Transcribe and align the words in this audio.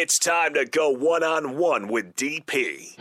It's 0.00 0.20
time 0.20 0.54
to 0.54 0.64
go 0.64 0.90
one 0.90 1.24
on 1.24 1.56
one 1.56 1.88
with 1.88 2.14
DP. 2.14 2.96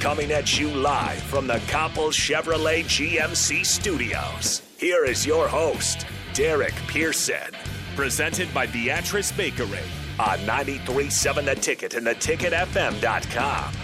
Coming 0.00 0.32
at 0.32 0.60
you 0.60 0.68
live 0.68 1.22
from 1.22 1.46
the 1.46 1.62
Copple 1.66 2.10
Chevrolet 2.10 2.84
GMC 2.84 3.64
studios. 3.64 4.60
Here 4.76 5.06
is 5.06 5.24
your 5.24 5.48
host, 5.48 6.06
Derek 6.34 6.74
Pearson. 6.88 7.54
Presented 7.96 8.52
by 8.52 8.66
Beatrice 8.66 9.32
Bakery. 9.32 9.78
On 10.18 10.38
93.7 10.40 11.46
The 11.46 11.54
Ticket 11.54 11.94
and 11.94 12.06
theticketfm.com. 12.06 13.74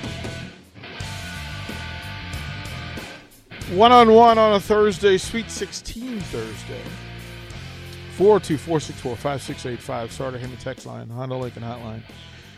One 3.79 3.93
on 3.93 4.13
one 4.13 4.37
on 4.37 4.53
a 4.53 4.61
Thursday, 4.61 5.17
Sweet 5.17 5.51
16 5.51 6.21
Thursday. 6.21 6.83
402 8.21 8.59
464 8.59 9.17
5685, 9.17 10.13
Starter 10.13 10.57
text 10.61 10.85
line, 10.85 11.09
Honda 11.09 11.37
Lincoln 11.37 11.63
Hotline. 11.63 12.03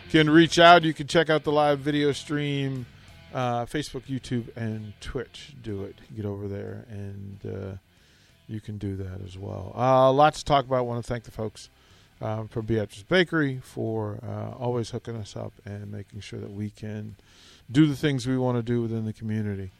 You 0.07 0.11
can 0.11 0.29
reach 0.29 0.59
out. 0.59 0.83
You 0.83 0.93
can 0.93 1.07
check 1.07 1.31
out 1.31 1.45
the 1.45 1.53
live 1.53 1.79
video 1.79 2.11
stream, 2.11 2.85
uh, 3.33 3.65
Facebook, 3.67 4.03
YouTube, 4.07 4.49
and 4.57 4.93
Twitch. 5.01 5.55
Do 5.63 5.85
it. 5.85 5.95
Get 6.17 6.25
over 6.25 6.49
there, 6.49 6.85
and 6.91 7.39
uh, 7.47 7.77
you 8.49 8.61
can 8.61 8.77
do 8.77 8.97
that 8.97 9.21
as 9.25 9.39
well. 9.39 9.73
Uh, 9.77 10.11
lots 10.11 10.41
to 10.41 10.45
talk 10.45 10.65
about. 10.65 10.79
I 10.79 10.81
want 10.81 11.05
to 11.05 11.09
thank 11.09 11.23
the 11.23 11.31
folks 11.31 11.71
um, 12.21 12.49
from 12.49 12.67
Beatrice 12.67 13.05
Bakery 13.05 13.61
for 13.63 14.19
uh, 14.21 14.59
always 14.59 14.91
hooking 14.91 15.15
us 15.15 15.37
up 15.37 15.53
and 15.65 15.93
making 15.93 16.23
sure 16.23 16.41
that 16.41 16.51
we 16.51 16.71
can 16.71 17.15
do 17.71 17.87
the 17.87 17.95
things 17.95 18.27
we 18.27 18.37
want 18.37 18.59
to 18.59 18.65
do 18.65 18.83
within 18.83 19.05
the 19.05 19.13
community 19.13 19.71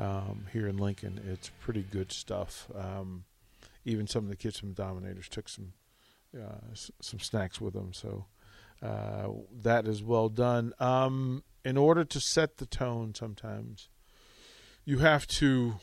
um, 0.00 0.46
here 0.52 0.66
in 0.66 0.78
Lincoln. 0.78 1.20
It's 1.30 1.52
pretty 1.60 1.82
good 1.82 2.10
stuff. 2.10 2.66
Um, 2.74 3.22
even 3.88 4.06
some 4.06 4.24
of 4.24 4.30
the 4.30 4.36
kids 4.36 4.58
from 4.58 4.68
the 4.70 4.74
Dominators 4.74 5.28
took 5.28 5.48
some 5.48 5.72
uh, 6.36 6.70
s- 6.72 6.90
some 7.00 7.18
snacks 7.20 7.60
with 7.60 7.72
them, 7.74 7.92
so 7.92 8.26
uh, 8.82 9.28
that 9.62 9.88
is 9.88 10.02
well 10.02 10.28
done. 10.28 10.72
Um, 10.78 11.42
in 11.64 11.76
order 11.76 12.04
to 12.04 12.20
set 12.20 12.58
the 12.58 12.66
tone, 12.66 13.14
sometimes 13.14 13.88
you 14.84 14.98
have 14.98 15.26
to 15.28 15.76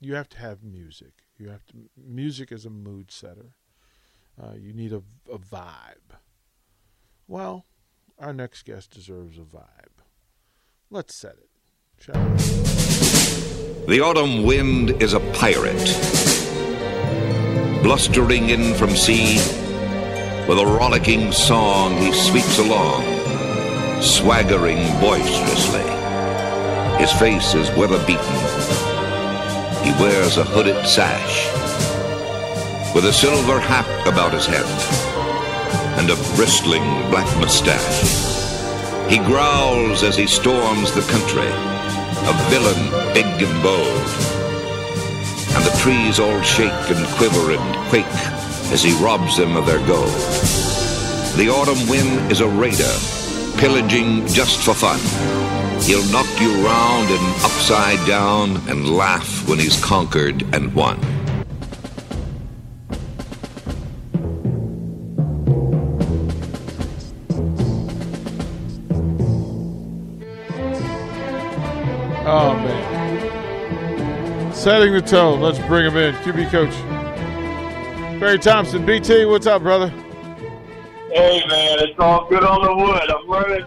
you 0.00 0.14
have 0.14 0.28
to 0.30 0.38
have 0.38 0.62
music. 0.62 1.12
You 1.38 1.48
have 1.50 1.64
to 1.66 1.74
music 1.96 2.50
is 2.52 2.64
a 2.66 2.70
mood 2.70 3.10
setter. 3.10 3.54
Uh, 4.40 4.54
you 4.58 4.72
need 4.72 4.92
a, 4.92 5.02
a 5.30 5.38
vibe. 5.38 6.16
Well, 7.28 7.66
our 8.18 8.32
next 8.32 8.62
guest 8.64 8.90
deserves 8.90 9.36
a 9.38 9.42
vibe. 9.42 10.02
Let's 10.90 11.14
set 11.20 11.34
it, 11.36 11.50
shall 11.98 12.14
we? 12.30 12.36
The 13.86 14.00
autumn 14.00 14.44
wind 14.44 15.02
is 15.02 15.12
a 15.14 15.20
pirate, 15.32 15.78
blustering 17.82 18.50
in 18.50 18.74
from 18.74 18.90
sea. 18.90 19.36
With 20.46 20.58
a 20.58 20.66
rollicking 20.66 21.32
song, 21.32 21.96
he 21.96 22.12
sweeps 22.12 22.58
along, 22.58 23.02
swaggering 24.02 24.78
boisterously. 25.00 25.86
His 26.98 27.12
face 27.12 27.54
is 27.54 27.70
weather 27.76 28.04
beaten. 28.06 28.40
He 29.84 29.92
wears 30.02 30.36
a 30.36 30.44
hooded 30.44 30.86
sash, 30.86 31.46
with 32.94 33.06
a 33.06 33.12
silver 33.12 33.58
hat 33.58 33.88
about 34.06 34.34
his 34.34 34.46
head, 34.46 34.66
and 35.98 36.10
a 36.10 36.36
bristling 36.36 36.84
black 37.10 37.28
mustache. 37.38 38.28
He 39.10 39.18
growls 39.18 40.02
as 40.02 40.16
he 40.16 40.26
storms 40.26 40.92
the 40.92 41.02
country, 41.10 41.48
a 41.48 42.34
villain 42.50 43.14
big 43.14 43.42
and 43.42 43.62
bold. 43.62 44.39
And 45.54 45.64
the 45.64 45.76
trees 45.78 46.18
all 46.20 46.40
shake 46.42 46.70
and 46.90 47.06
quiver 47.16 47.52
and 47.52 47.88
quake 47.88 48.06
as 48.72 48.82
he 48.82 48.92
robs 49.02 49.36
them 49.36 49.56
of 49.56 49.66
their 49.66 49.84
gold. 49.86 50.10
The 51.36 51.48
autumn 51.48 51.88
wind 51.88 52.30
is 52.30 52.40
a 52.40 52.48
raider, 52.48 52.92
pillaging 53.58 54.26
just 54.28 54.60
for 54.60 54.74
fun. 54.74 55.00
He'll 55.82 56.04
knock 56.12 56.28
you 56.40 56.52
round 56.64 57.08
and 57.10 57.44
upside 57.44 58.06
down 58.06 58.56
and 58.68 58.90
laugh 58.96 59.48
when 59.48 59.58
he's 59.58 59.82
conquered 59.82 60.42
and 60.54 60.74
won. 60.74 60.98
Setting 74.70 74.92
the 74.92 75.02
tone. 75.02 75.40
Let's 75.40 75.58
bring 75.66 75.84
him 75.84 75.96
in. 75.96 76.14
QB 76.22 76.48
coach. 76.52 78.20
Barry 78.20 78.38
Thompson. 78.38 78.86
BT, 78.86 79.24
what's 79.24 79.48
up, 79.48 79.62
brother? 79.62 79.88
Hey 81.08 81.42
man, 81.48 81.80
it's 81.80 81.98
all 81.98 82.28
good 82.28 82.44
on 82.44 82.62
the 82.62 82.76
wood. 82.76 83.10
I'm 83.10 83.26
learning. 83.26 83.66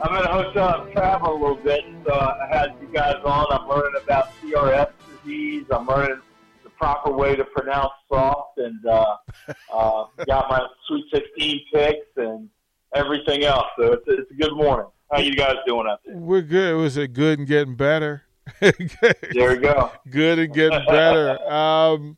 I'm 0.00 0.16
in 0.16 0.24
a 0.24 0.32
hotel. 0.32 0.68
I'm 0.80 0.92
traveling 0.92 1.32
a 1.32 1.34
little 1.34 1.62
bit, 1.62 1.84
so 2.02 2.14
I 2.14 2.48
had 2.50 2.74
you 2.80 2.88
guys 2.90 3.16
on. 3.26 3.46
I'm 3.50 3.68
learning 3.68 4.00
about 4.02 4.30
CRS 4.40 4.90
disease. 5.22 5.66
I'm 5.70 5.86
learning 5.86 6.22
the 6.64 6.70
proper 6.70 7.12
way 7.12 7.36
to 7.36 7.44
pronounce 7.44 7.92
soft, 8.08 8.56
and 8.56 8.86
uh, 8.86 9.16
uh, 9.70 10.06
got 10.26 10.48
my 10.48 10.66
Sweet 10.86 11.04
16 11.12 11.60
picks 11.74 12.06
and 12.16 12.48
everything 12.94 13.44
else. 13.44 13.66
So 13.78 13.92
it's, 13.92 14.04
it's 14.06 14.30
a 14.30 14.34
good 14.34 14.56
morning. 14.56 14.86
How 15.12 15.18
you 15.18 15.36
guys 15.36 15.56
doing 15.66 15.86
out 15.86 16.00
there? 16.06 16.16
We're 16.16 16.40
good. 16.40 16.74
Was 16.78 16.96
it 16.96 17.12
good 17.12 17.38
and 17.38 17.46
getting 17.46 17.74
better? 17.74 18.22
There 18.60 19.50
we 19.50 19.56
go. 19.58 19.92
good 20.10 20.38
and 20.38 20.52
getting 20.54 20.84
better. 20.86 21.40
Um, 21.50 22.16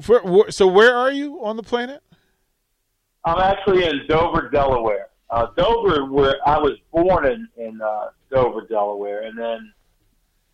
for, 0.00 0.20
wh- 0.20 0.50
so 0.50 0.66
where 0.66 0.94
are 0.94 1.10
you 1.12 1.44
on 1.44 1.56
the 1.56 1.62
planet? 1.62 2.02
I'm 3.24 3.38
actually 3.40 3.84
in 3.84 4.06
Dover, 4.08 4.48
Delaware. 4.48 5.08
Uh, 5.30 5.48
Dover, 5.56 6.06
where 6.10 6.36
I 6.46 6.58
was 6.58 6.78
born 6.92 7.26
in, 7.26 7.48
in 7.56 7.80
uh, 7.82 8.08
Dover, 8.30 8.66
Delaware, 8.68 9.22
and 9.22 9.36
then 9.38 9.72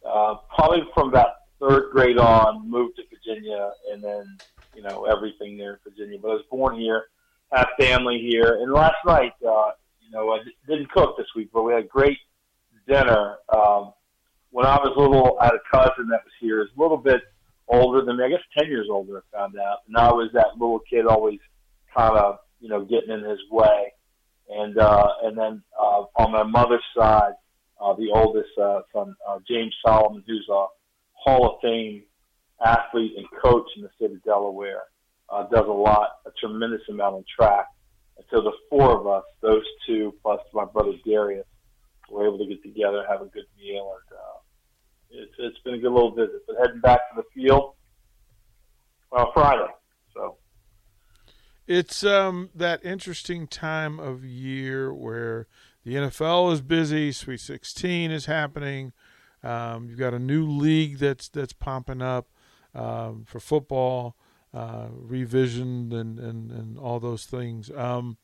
uh, 0.05 0.37
probably 0.55 0.83
from 0.95 1.09
about 1.09 1.29
third 1.61 1.91
grade 1.93 2.19
on, 2.19 2.69
moved 2.69 2.97
to 2.97 3.03
Virginia, 3.11 3.71
and 3.93 4.03
then 4.03 4.37
you 4.75 4.83
know 4.83 5.05
everything 5.05 5.57
there 5.57 5.75
in 5.75 5.79
Virginia. 5.85 6.19
But 6.21 6.31
I 6.31 6.35
was 6.35 6.45
born 6.51 6.77
here, 6.79 7.05
have 7.53 7.69
family 7.79 8.19
here, 8.19 8.59
and 8.61 8.73
last 8.73 8.97
night, 9.07 9.33
uh, 9.47 9.71
you 10.01 10.11
know, 10.11 10.33
I 10.33 10.39
didn't 10.67 10.91
cook 10.91 11.17
this 11.17 11.29
week, 11.37 11.51
but 11.53 11.63
we 11.63 11.73
had 11.73 11.89
great 11.89 12.19
dinner. 12.89 13.37
Um, 13.55 13.93
when 14.55 14.67
I 14.67 14.77
was 14.77 14.95
little, 14.97 15.37
I 15.41 15.47
had 15.47 15.55
a 15.55 15.69
cousin 15.69 16.07
that 16.11 16.23
was 16.23 16.33
here, 16.39 16.63
a 16.63 16.81
little 16.81 16.97
bit 16.97 17.23
older 17.67 18.05
than 18.05 18.17
me. 18.17 18.25
I 18.25 18.29
guess 18.29 18.39
ten 18.57 18.69
years 18.69 18.87
older. 18.89 19.19
I 19.19 19.37
found 19.37 19.59
out, 19.59 19.79
and 19.89 19.97
I 19.97 20.13
was 20.13 20.31
that 20.35 20.57
little 20.57 20.79
kid 20.89 21.07
always 21.07 21.41
kind 21.93 22.17
of 22.17 22.39
you 22.61 22.69
know 22.69 22.85
getting 22.85 23.11
in 23.11 23.25
his 23.25 23.41
way. 23.51 23.93
And 24.49 24.79
uh, 24.79 25.09
and 25.25 25.37
then 25.37 25.63
uh, 25.77 26.05
on 26.15 26.31
my 26.31 26.45
mother's 26.45 26.85
side, 26.97 27.33
uh, 27.81 27.95
the 27.95 28.13
oldest 28.15 28.57
uh, 28.57 28.83
son, 28.93 29.17
uh, 29.29 29.41
James 29.49 29.75
Solomon, 29.85 30.23
who's 30.25 30.47
a 30.49 30.67
Hall 31.15 31.51
of 31.51 31.61
Fame 31.61 32.05
athlete 32.65 33.15
and 33.17 33.27
coach 33.43 33.67
in 33.77 33.83
the 33.83 33.91
state 33.97 34.13
of 34.13 34.23
Delaware, 34.23 34.85
uh, 35.31 35.49
does 35.49 35.67
a 35.67 35.73
lot, 35.73 36.11
a 36.27 36.31
tremendous 36.39 36.83
amount 36.89 37.17
on 37.17 37.25
track. 37.37 37.67
And 38.19 38.25
so 38.31 38.41
the 38.41 38.53
four 38.71 39.01
of 39.01 39.09
us, 39.09 39.25
those 39.43 39.65
two 39.85 40.15
plus 40.23 40.39
my 40.55 40.65
brother 40.65 40.93
Darius, 41.05 41.45
were 42.09 42.25
able 42.25 42.39
to 42.39 42.47
get 42.47 42.63
together, 42.63 43.05
have 43.09 43.21
a 43.21 43.27
good 43.27 43.47
meal, 43.59 43.97
and 43.99 44.17
uh, 44.17 44.34
it's 45.15 45.33
it's 45.39 45.59
been 45.65 45.75
a 45.75 45.79
good 45.79 45.93
little 45.93 46.15
visit. 46.15 46.43
But 46.47 46.57
heading 46.61 46.81
back 46.81 47.01
to 47.15 47.23
the 47.23 47.25
field 47.43 47.75
uh, 49.13 49.27
Friday, 49.33 49.67
so. 50.15 50.37
It's 51.67 52.05
um, 52.05 52.51
that 52.55 52.85
interesting 52.85 53.47
time 53.47 53.99
of 53.99 54.23
year 54.25 54.93
where 54.93 55.47
the 55.83 55.95
NFL 55.95 56.53
is 56.53 56.61
busy, 56.61 57.11
Sweet 57.11 57.41
16 57.41 58.11
is 58.11 58.27
happening. 58.27 58.93
Um, 59.43 59.89
you've 59.89 59.99
got 59.99 60.13
a 60.13 60.19
new 60.19 60.47
league 60.47 60.99
that's 60.99 61.29
that's 61.31 61.53
popping 61.55 62.03
up 62.03 62.29
um, 62.75 63.25
for 63.27 63.41
football, 63.41 64.15
uh, 64.53 64.89
revision 64.91 65.91
and, 65.93 66.19
and, 66.19 66.51
and 66.51 66.79
all 66.79 67.01
those 67.01 67.25
things. 67.25 67.71
Um, 67.75 68.19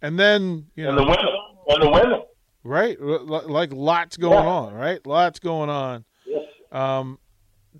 and 0.00 0.18
then 0.18 0.66
you 0.76 0.86
and 0.86 0.96
know, 0.96 1.04
the 1.04 1.10
women, 1.10 1.26
and 1.68 1.82
the 1.82 1.90
women. 1.90 2.22
right? 2.62 2.96
L- 3.00 3.48
Like 3.48 3.72
lots 3.72 4.16
going 4.16 4.44
Yeah. 4.44 4.48
on, 4.50 4.74
right? 4.74 5.04
Lots 5.06 5.40
going 5.40 5.70
on. 5.70 6.04
Um, 6.72 7.18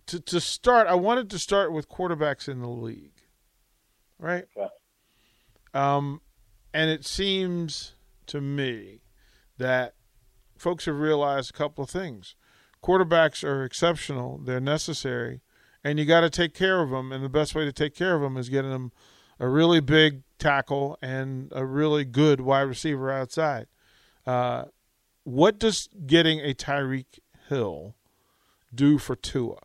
to 0.06 0.20
to 0.20 0.40
start, 0.40 0.86
I 0.86 0.94
wanted 0.94 1.30
to 1.30 1.38
start 1.38 1.72
with 1.72 1.88
quarterbacks 1.88 2.48
in 2.48 2.60
the 2.60 2.68
league, 2.68 3.22
right? 4.18 4.46
Okay. 4.56 4.68
Um, 5.74 6.20
and 6.72 6.90
it 6.90 7.04
seems 7.04 7.94
to 8.26 8.40
me 8.40 9.00
that 9.58 9.94
folks 10.56 10.86
have 10.86 10.98
realized 10.98 11.50
a 11.50 11.58
couple 11.58 11.84
of 11.84 11.90
things. 11.90 12.36
Quarterbacks 12.82 13.44
are 13.44 13.64
exceptional; 13.64 14.38
they're 14.38 14.60
necessary, 14.60 15.40
and 15.84 15.98
you 15.98 16.04
got 16.04 16.20
to 16.20 16.30
take 16.30 16.54
care 16.54 16.80
of 16.80 16.90
them. 16.90 17.12
And 17.12 17.24
the 17.24 17.28
best 17.28 17.54
way 17.54 17.64
to 17.64 17.72
take 17.72 17.94
care 17.94 18.14
of 18.14 18.22
them 18.22 18.36
is 18.36 18.48
getting 18.48 18.70
them 18.70 18.92
a 19.38 19.48
really 19.48 19.80
big 19.80 20.22
tackle 20.38 20.98
and 21.02 21.52
a 21.54 21.64
really 21.64 22.04
good 22.04 22.40
wide 22.40 22.62
receiver 22.62 23.10
outside. 23.10 23.66
Uh, 24.26 24.64
what 25.24 25.58
does 25.58 25.88
getting 26.06 26.40
a 26.40 26.54
Tyreek 26.54 27.18
Hill 27.48 27.94
do 28.74 28.98
for 28.98 29.16
Tua? 29.16 29.58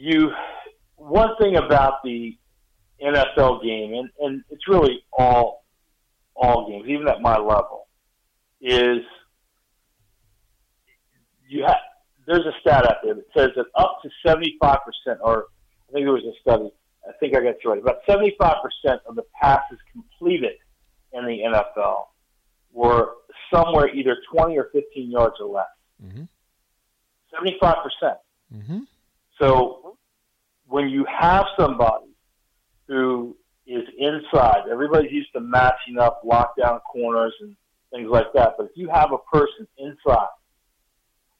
you 0.00 0.32
one 0.96 1.36
thing 1.40 1.56
about 1.56 2.02
the 2.02 2.36
NFL 3.02 3.62
game, 3.62 3.94
and, 3.94 4.10
and 4.18 4.42
it's 4.50 4.66
really 4.66 5.04
all 5.16 5.64
all 6.34 6.68
games, 6.68 6.88
even 6.88 7.06
at 7.06 7.20
my 7.20 7.36
level, 7.36 7.86
is 8.60 8.98
you 11.48 11.64
have 11.66 11.76
there's 12.26 12.46
a 12.46 12.52
stat 12.60 12.86
out 12.86 12.96
there 13.02 13.14
that 13.14 13.26
says 13.36 13.50
that 13.56 13.66
up 13.74 13.98
to 14.02 14.08
75 14.26 14.78
percent, 14.84 15.20
or 15.22 15.46
I 15.88 15.92
think 15.92 16.06
there 16.06 16.12
was 16.12 16.24
a 16.24 16.40
study. 16.40 16.70
I 17.06 17.12
think 17.18 17.34
I 17.34 17.40
got 17.40 17.48
it 17.50 17.58
right. 17.64 17.78
About 17.78 17.98
75 18.08 18.56
percent 18.62 19.02
of 19.06 19.16
the 19.16 19.24
passes 19.40 19.78
completed 19.92 20.56
in 21.12 21.26
the 21.26 21.38
NFL 21.40 22.04
were 22.72 23.12
somewhere 23.52 23.92
either 23.94 24.16
20 24.32 24.56
or 24.56 24.68
15 24.72 25.10
yards 25.10 25.34
or 25.40 25.52
less. 25.52 25.66
Mm-hmm. 26.04 26.24
75 27.34 27.74
percent. 27.82 28.18
Mm-hmm. 28.54 28.80
So 29.40 29.96
when 30.66 30.88
you 30.88 31.04
have 31.04 31.46
somebody 31.58 32.06
who 32.86 33.36
is 33.66 33.84
inside, 33.98 34.62
everybody's 34.70 35.12
used 35.12 35.32
to 35.34 35.40
matching 35.40 35.98
up 35.98 36.22
lockdown 36.24 36.80
corners 36.90 37.34
and 37.40 37.56
things 37.92 38.08
like 38.10 38.32
that. 38.34 38.54
But 38.56 38.66
if 38.66 38.72
you 38.74 38.88
have 38.88 39.12
a 39.12 39.18
person 39.36 39.66
inside 39.78 40.28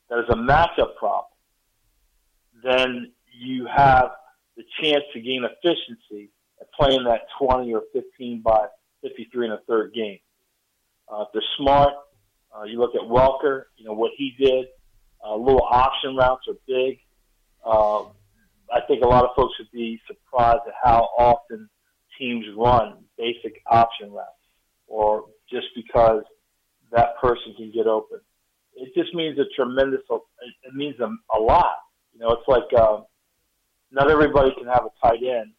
that 0.08 0.18
is 0.18 0.24
a 0.28 0.36
matchup 0.36 0.96
problem, 0.96 1.24
then 2.62 3.12
you 3.32 3.66
have 3.66 4.10
the 4.56 4.64
chance 4.82 5.04
to 5.12 5.20
gain 5.20 5.44
efficiency 5.44 6.30
at 6.60 6.70
playing 6.72 7.04
that 7.04 7.22
20 7.38 7.72
or 7.72 7.82
15 7.92 8.42
by 8.42 8.66
53 9.02 9.46
in 9.46 9.52
a 9.52 9.58
third 9.66 9.94
game. 9.94 10.18
Uh, 11.10 11.22
if 11.22 11.28
they're 11.32 11.42
smart, 11.56 11.94
uh, 12.56 12.64
you 12.64 12.78
look 12.78 12.94
at 12.94 13.02
Welker, 13.02 13.64
you 13.76 13.84
know, 13.84 13.92
what 13.92 14.12
he 14.16 14.34
did, 14.38 14.66
uh, 15.24 15.36
little 15.36 15.62
option 15.62 16.16
routes 16.16 16.46
are 16.48 16.54
big. 16.66 16.98
Um, 17.64 18.12
I 18.72 18.80
think 18.86 19.02
a 19.02 19.06
lot 19.06 19.24
of 19.24 19.30
folks 19.36 19.54
would 19.58 19.70
be 19.72 20.00
surprised 20.06 20.60
at 20.66 20.74
how 20.82 21.08
often 21.18 21.68
teams 22.18 22.46
run 22.56 23.04
basic 23.18 23.60
option 23.66 24.12
routes 24.12 24.28
or 24.86 25.26
just 25.50 25.66
because 25.74 26.22
that 26.92 27.18
person 27.20 27.54
can 27.56 27.72
get 27.72 27.86
open. 27.86 28.20
It 28.74 28.92
just 28.94 29.14
means 29.14 29.38
a 29.38 29.44
tremendous, 29.54 30.00
it 30.10 30.74
means 30.74 30.96
a, 31.00 31.08
a 31.36 31.40
lot. 31.40 31.76
You 32.12 32.20
know, 32.20 32.30
it's 32.30 32.48
like 32.48 32.64
uh, 32.76 33.00
not 33.90 34.10
everybody 34.10 34.52
can 34.56 34.66
have 34.66 34.84
a 34.84 35.06
tight 35.06 35.22
end 35.22 35.52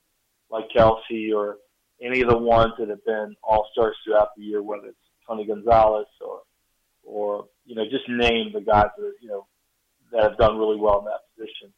like 0.49 0.65
Kelce 0.75 1.33
or 1.35 1.57
any 2.01 2.21
of 2.21 2.29
the 2.29 2.37
ones 2.37 2.73
that 2.79 2.89
have 2.89 3.03
been 3.05 3.35
all 3.43 3.67
stars 3.71 3.95
throughout 4.03 4.29
the 4.35 4.43
year, 4.43 4.61
whether 4.61 4.87
it's 4.87 4.97
Tony 5.27 5.45
Gonzalez 5.45 6.07
or, 6.19 6.41
or, 7.11 7.45
you 7.65 7.75
know, 7.75 7.83
just 7.83 8.07
name 8.07 8.51
the 8.53 8.61
guys 8.61 8.87
that, 8.97 9.13
you 9.21 9.27
know, 9.27 9.45
that 10.11 10.23
have 10.23 10.37
done 10.37 10.57
really 10.57 10.77
well 10.77 10.99
in 10.99 11.05
that 11.05 11.21
position. 11.35 11.73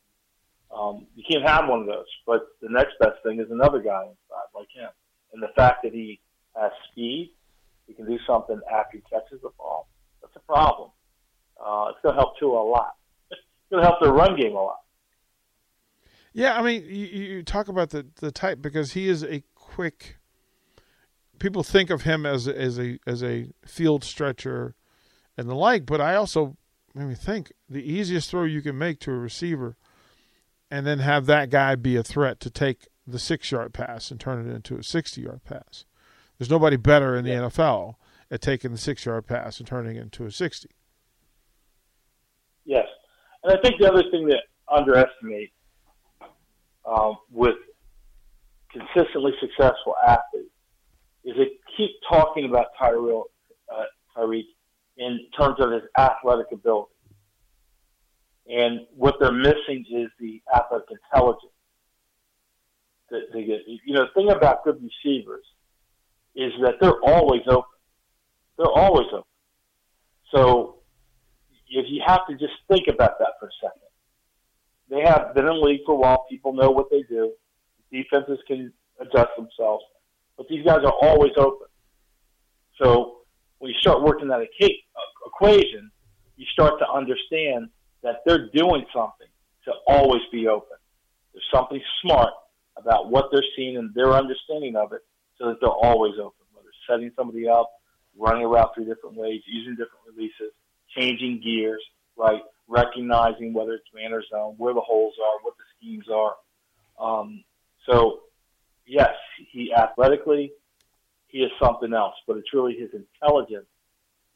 Um, 0.71 1.07
you 1.15 1.23
can't 1.29 1.47
have 1.47 1.67
one 1.67 1.81
of 1.81 1.87
those. 1.87 2.05
But 2.25 2.41
the 2.61 2.69
next 2.69 2.93
best 2.99 3.17
thing 3.23 3.39
is 3.39 3.47
another 3.49 3.79
guy 3.81 4.03
inside 4.03 4.49
like 4.53 4.67
him. 4.73 4.89
And 5.33 5.41
the 5.41 5.49
fact 5.55 5.83
that 5.83 5.93
he 5.93 6.19
has 6.55 6.71
speed, 6.91 7.33
he 7.87 7.93
can 7.93 8.05
do 8.05 8.19
something 8.27 8.59
after 8.71 8.97
he 8.97 9.03
catches 9.09 9.41
the 9.41 9.49
ball. 9.57 9.87
That's 10.21 10.35
a 10.35 10.39
problem. 10.39 10.91
Uh, 11.59 11.87
it's 11.89 11.99
going 12.03 12.15
to 12.15 12.21
help 12.21 12.37
Tua 12.39 12.61
a 12.61 12.69
lot. 12.69 12.93
It's 13.31 13.41
going 13.71 13.83
to 13.83 13.89
help 13.89 14.01
their 14.01 14.13
run 14.13 14.39
game 14.39 14.55
a 14.55 14.61
lot. 14.61 14.79
Yeah, 16.33 16.57
I 16.57 16.63
mean, 16.63 16.83
you, 16.85 17.05
you 17.05 17.43
talk 17.43 17.67
about 17.67 17.91
the 17.91 18.07
the 18.19 18.31
type 18.31 18.59
because 18.59 18.93
he 18.93 19.07
is 19.07 19.23
a 19.23 19.43
quick. 19.53 20.17
People 21.37 21.61
think 21.61 21.91
of 21.91 22.01
him 22.01 22.25
as 22.25 22.47
as 22.47 22.79
a 22.79 22.97
as 23.05 23.21
a 23.23 23.49
field 23.67 24.03
stretcher, 24.03 24.73
and 25.37 25.49
the 25.49 25.55
like. 25.55 25.85
But 25.85 26.01
I 26.01 26.15
also, 26.15 26.57
let 26.93 27.07
me 27.07 27.15
think, 27.15 27.51
the 27.69 27.83
easiest 27.83 28.29
throw 28.29 28.43
you 28.43 28.61
can 28.61 28.77
make 28.77 28.99
to 29.01 29.11
a 29.11 29.17
receiver 29.17 29.77
and 30.69 30.87
then 30.87 30.99
have 30.99 31.25
that 31.27 31.49
guy 31.49 31.75
be 31.75 31.95
a 31.95 32.03
threat 32.03 32.39
to 32.41 32.49
take 32.49 32.87
the 33.05 33.19
six 33.19 33.51
yard 33.51 33.73
pass 33.73 34.11
and 34.11 34.19
turn 34.19 34.47
it 34.47 34.53
into 34.53 34.75
a 34.77 34.83
60 34.83 35.21
yard 35.21 35.41
pass. 35.43 35.85
There's 36.37 36.49
nobody 36.49 36.77
better 36.77 37.15
in 37.15 37.25
the 37.25 37.31
yeah. 37.31 37.41
NFL 37.41 37.95
at 38.31 38.41
taking 38.41 38.71
the 38.71 38.77
six 38.77 39.05
yard 39.05 39.27
pass 39.27 39.59
and 39.59 39.67
turning 39.67 39.97
it 39.97 40.01
into 40.01 40.25
a 40.25 40.31
60. 40.31 40.69
Yes. 42.65 42.87
And 43.43 43.57
I 43.57 43.61
think 43.61 43.79
the 43.79 43.87
other 43.87 44.03
thing 44.09 44.27
that 44.27 44.43
underestimate 44.71 45.51
um, 46.85 47.17
with 47.29 47.55
consistently 48.71 49.33
successful 49.39 49.95
athletes 50.07 50.49
is 51.23 51.35
they 51.37 51.51
keep 51.77 51.91
talking 52.09 52.45
about 52.45 52.67
Tyrell, 52.79 53.25
uh, 53.71 53.83
Tyreek 54.17 54.45
in 54.97 55.19
terms 55.37 55.55
of 55.59 55.71
his 55.71 55.83
athletic 55.97 56.47
ability. 56.51 56.91
And 58.47 58.81
what 58.95 59.15
they're 59.19 59.31
missing 59.31 59.85
is 59.89 60.09
the 60.19 60.41
athletic 60.53 60.89
intelligence 60.91 61.51
they 63.33 63.43
get. 63.43 63.61
You 63.67 63.93
know, 63.93 64.05
the 64.05 64.11
thing 64.15 64.29
about 64.29 64.63
good 64.63 64.81
receivers 64.81 65.45
is 66.35 66.51
that 66.63 66.75
they're 66.81 67.01
always 67.03 67.41
open. 67.47 67.63
They're 68.57 68.65
always 68.67 69.07
open. 69.11 69.23
So 70.33 70.79
if 71.69 71.85
you 71.89 72.01
have 72.05 72.21
to 72.27 72.33
just 72.33 72.53
think 72.67 72.87
about 72.87 73.19
that 73.19 73.33
for 73.39 73.47
a 73.47 73.51
second, 73.61 73.81
they 74.89 75.01
have 75.01 75.33
been 75.33 75.45
in 75.47 75.59
the 75.59 75.65
league 75.65 75.81
for 75.85 75.93
a 75.93 75.97
while. 75.97 76.25
People 76.29 76.53
know 76.53 76.71
what 76.71 76.89
they 76.91 77.03
do. 77.03 77.31
Defenses 77.91 78.39
can 78.47 78.73
adjust 78.99 79.29
themselves, 79.37 79.83
but 80.37 80.47
these 80.47 80.65
guys 80.65 80.79
are 80.83 80.93
always 81.01 81.31
open. 81.37 81.67
So 82.81 83.22
when 83.63 83.71
you 83.71 83.79
start 83.79 84.03
working 84.03 84.27
that 84.27 84.41
equation, 85.25 85.89
you 86.35 86.45
start 86.51 86.79
to 86.79 86.85
understand 86.91 87.69
that 88.01 88.17
they're 88.25 88.49
doing 88.49 88.85
something 88.93 89.29
to 89.63 89.71
always 89.87 90.21
be 90.33 90.49
open. 90.49 90.75
There's 91.31 91.47
something 91.49 91.81
smart 92.01 92.33
about 92.75 93.09
what 93.09 93.29
they're 93.31 93.45
seeing 93.55 93.77
and 93.77 93.93
their 93.93 94.11
understanding 94.11 94.75
of 94.75 94.91
it 94.91 94.99
so 95.39 95.47
that 95.47 95.61
they're 95.61 95.69
always 95.69 96.15
open, 96.19 96.45
whether 96.51 96.67
setting 96.89 97.09
somebody 97.15 97.47
up, 97.47 97.71
running 98.17 98.43
a 98.43 98.47
route 98.49 98.71
three 98.75 98.83
different 98.83 99.15
ways, 99.15 99.39
using 99.47 99.77
different 99.77 100.03
releases, 100.13 100.51
changing 100.97 101.39
gears, 101.41 101.81
right? 102.17 102.41
Recognizing 102.67 103.53
whether 103.53 103.75
it's 103.75 103.87
man 103.95 104.11
or 104.11 104.23
zone, 104.29 104.55
where 104.57 104.73
the 104.73 104.81
holes 104.81 105.13
are, 105.25 105.41
what 105.41 105.53
the 105.55 105.63
schemes 105.77 106.07
are. 106.13 106.35
Um, 106.99 107.45
so, 107.89 108.23
yes, 108.85 109.13
he 109.53 109.73
athletically, 109.73 110.51
he 111.33 111.39
is 111.39 111.51
something 111.61 111.93
else, 111.93 112.15
but 112.25 112.37
it's 112.37 112.53
really 112.53 112.75
his 112.75 112.89
intelligence 112.93 113.67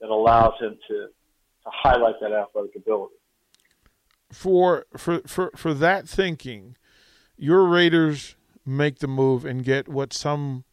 that 0.01 0.09
allows 0.09 0.53
him 0.59 0.77
to, 0.89 0.95
to 0.95 1.69
highlight 1.71 2.15
that 2.19 2.33
athletic 2.33 2.75
ability 2.75 3.15
for 4.31 4.85
for 4.95 5.21
for 5.25 5.51
for 5.55 5.73
that 5.73 6.07
thinking, 6.07 6.75
your 7.37 7.65
Raiders 7.65 8.35
make 8.65 8.99
the 8.99 9.07
move 9.07 9.45
and 9.45 9.63
get 9.63 9.87
what 9.87 10.13
some 10.13 10.65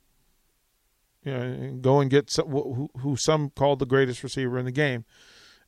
you 1.23 1.33
know, 1.33 1.79
go 1.81 2.01
and 2.01 2.11
get 2.11 2.31
some, 2.31 2.49
who, 2.49 2.91
who 2.99 3.17
some 3.17 3.51
called 3.51 3.79
the 3.79 3.87
greatest 3.87 4.23
receiver 4.23 4.59
in 4.59 4.65
the 4.65 4.73
game, 4.73 5.05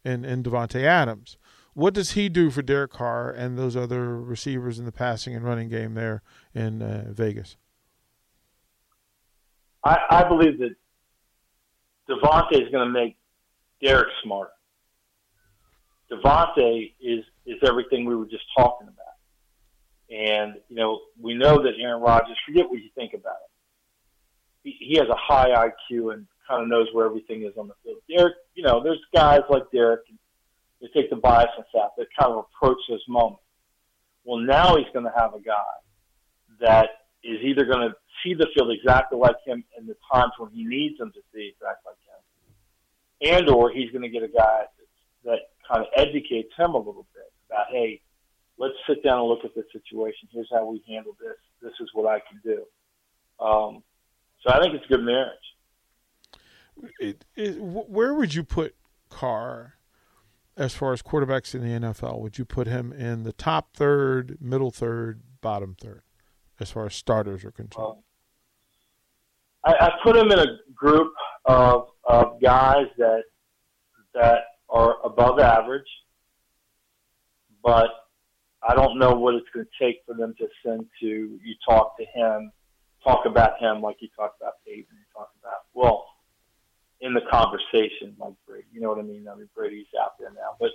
and 0.04 0.26
in 0.26 0.42
Davante 0.42 0.82
Adams. 0.82 1.38
What 1.72 1.94
does 1.94 2.12
he 2.12 2.28
do 2.28 2.50
for 2.50 2.62
Derek 2.62 2.92
Carr 2.92 3.30
and 3.30 3.58
those 3.58 3.76
other 3.76 4.18
receivers 4.18 4.78
in 4.78 4.86
the 4.86 4.92
passing 4.92 5.34
and 5.34 5.44
running 5.44 5.68
game 5.68 5.94
there 5.94 6.22
in 6.54 6.82
uh, 6.82 7.04
Vegas? 7.08 7.56
I, 9.86 9.98
I 10.10 10.28
believe 10.28 10.58
that 10.58 10.74
Davante 12.08 12.52
is 12.52 12.70
going 12.70 12.86
to 12.86 12.92
make 12.92 13.16
Derek 13.82 14.08
smarter. 14.22 14.50
Davante 16.10 16.92
is 17.00 17.24
is 17.46 17.56
everything 17.64 18.04
we 18.04 18.16
were 18.16 18.26
just 18.26 18.44
talking 18.56 18.88
about. 18.88 19.06
And, 20.10 20.54
you 20.68 20.76
know, 20.76 21.00
we 21.20 21.34
know 21.34 21.62
that 21.62 21.72
Aaron 21.80 22.00
Rodgers, 22.00 22.36
forget 22.46 22.68
what 22.68 22.80
you 22.80 22.90
think 22.94 23.12
about 23.14 23.36
it. 23.44 23.50
He, 24.62 24.76
he 24.80 24.98
has 24.98 25.08
a 25.08 25.16
high 25.16 25.50
IQ 25.50 26.14
and 26.14 26.26
kind 26.48 26.62
of 26.62 26.68
knows 26.68 26.86
where 26.92 27.06
everything 27.06 27.42
is 27.42 27.56
on 27.56 27.68
the 27.68 27.74
field. 27.82 27.98
Derek, 28.08 28.34
you 28.54 28.62
know, 28.62 28.82
there's 28.82 29.00
guys 29.14 29.40
like 29.50 29.64
Derek, 29.72 30.02
they 30.80 30.88
take 30.94 31.10
the 31.10 31.16
bias 31.16 31.48
and 31.56 31.64
stuff 31.70 31.90
that 31.96 32.06
kind 32.18 32.32
of 32.32 32.44
approach 32.44 32.78
this 32.88 33.00
moment. 33.08 33.40
Well, 34.24 34.38
now 34.38 34.76
he's 34.76 34.86
going 34.92 35.04
to 35.04 35.12
have 35.16 35.34
a 35.34 35.40
guy 35.40 35.54
that 36.60 36.88
is 37.26 37.42
either 37.42 37.64
going 37.64 37.88
to 37.88 37.94
see 38.22 38.34
the 38.34 38.46
field 38.54 38.70
exactly 38.70 39.18
like 39.18 39.36
him 39.44 39.64
in 39.78 39.86
the 39.86 39.96
times 40.12 40.32
when 40.38 40.50
he 40.50 40.64
needs 40.64 40.98
them 40.98 41.12
to 41.12 41.20
see 41.34 41.52
exactly 41.54 41.92
like 41.92 43.30
him, 43.30 43.38
and 43.38 43.48
or 43.50 43.70
he's 43.70 43.90
going 43.90 44.02
to 44.02 44.08
get 44.08 44.22
a 44.22 44.28
guy 44.28 44.64
that 45.24 45.40
kind 45.68 45.82
of 45.82 45.88
educates 45.96 46.52
him 46.56 46.74
a 46.74 46.78
little 46.78 47.06
bit 47.14 47.32
about, 47.48 47.66
hey, 47.70 48.00
let's 48.58 48.74
sit 48.88 49.02
down 49.02 49.20
and 49.20 49.28
look 49.28 49.44
at 49.44 49.54
this 49.54 49.64
situation. 49.72 50.28
Here's 50.32 50.48
how 50.52 50.64
we 50.66 50.82
handle 50.88 51.16
this. 51.20 51.36
This 51.62 51.72
is 51.80 51.88
what 51.92 52.06
I 52.06 52.20
can 52.20 52.40
do. 52.42 52.64
Um, 53.44 53.82
so 54.42 54.52
I 54.52 54.60
think 54.60 54.74
it's 54.74 54.84
a 54.84 54.88
good 54.88 55.04
marriage. 55.04 55.38
It, 57.00 57.24
it, 57.34 57.58
where 57.60 58.14
would 58.14 58.34
you 58.34 58.44
put 58.44 58.74
Carr 59.08 59.74
as 60.56 60.74
far 60.74 60.92
as 60.92 61.02
quarterbacks 61.02 61.54
in 61.54 61.62
the 61.62 61.86
NFL? 61.86 62.20
Would 62.20 62.38
you 62.38 62.44
put 62.44 62.66
him 62.66 62.92
in 62.92 63.24
the 63.24 63.32
top 63.32 63.74
third, 63.74 64.38
middle 64.40 64.70
third, 64.70 65.22
bottom 65.40 65.76
third, 65.80 66.02
as 66.60 66.70
far 66.70 66.86
as 66.86 66.94
starters 66.94 67.44
are 67.44 67.50
concerned? 67.50 67.98
Uh, 69.64 69.70
I, 69.70 69.86
I 69.86 69.90
put 70.02 70.16
him 70.16 70.30
in 70.30 70.38
a 70.38 70.46
group 70.74 71.12
of, 71.44 71.88
of 72.04 72.40
guys 72.40 72.86
that 72.98 73.22
that 74.14 74.38
are 74.68 74.96
above 75.04 75.38
average 75.38 75.86
but 77.66 77.90
I 78.62 78.74
don't 78.74 78.96
know 78.96 79.10
what 79.10 79.34
it's 79.34 79.46
going 79.52 79.66
to 79.66 79.84
take 79.84 80.02
for 80.06 80.14
them 80.14 80.34
to 80.38 80.46
send 80.64 80.86
to 81.00 81.06
you 81.06 81.54
talk 81.68 81.98
to 81.98 82.04
him 82.14 82.52
talk 83.02 83.26
about 83.26 83.60
him 83.60 83.82
like 83.82 83.96
you 84.00 84.08
talk 84.16 84.34
about 84.40 84.54
Peyton, 84.64 84.86
you 84.90 85.04
talk 85.12 85.30
about 85.40 85.66
well, 85.74 86.06
in 87.00 87.12
the 87.12 87.20
conversation 87.30 88.14
like 88.18 88.34
Brady. 88.46 88.66
You 88.72 88.80
know 88.80 88.88
what 88.88 88.98
I 88.98 89.02
mean? 89.02 89.26
I 89.28 89.34
mean 89.34 89.48
Brady's 89.54 89.86
out 90.00 90.12
there 90.18 90.30
now, 90.30 90.56
but 90.60 90.70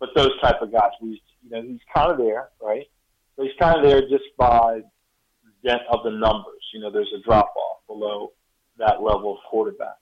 but 0.00 0.10
those 0.16 0.38
type 0.40 0.60
of 0.60 0.72
guys, 0.72 0.90
we 1.00 1.22
you 1.42 1.50
know 1.50 1.62
he's 1.62 1.80
kind 1.94 2.10
of 2.10 2.18
there, 2.18 2.48
right? 2.60 2.86
But 3.36 3.46
he's 3.46 3.56
kind 3.58 3.78
of 3.78 3.84
there 3.84 4.02
just 4.02 4.24
by 4.36 4.80
dent 5.64 5.82
of 5.90 6.00
the 6.04 6.10
numbers. 6.10 6.62
You 6.72 6.80
know, 6.80 6.90
there's 6.90 7.12
a 7.16 7.22
drop 7.22 7.52
off 7.56 7.86
below 7.86 8.32
that 8.78 9.02
level 9.02 9.32
of 9.32 9.38
quarterback. 9.50 9.96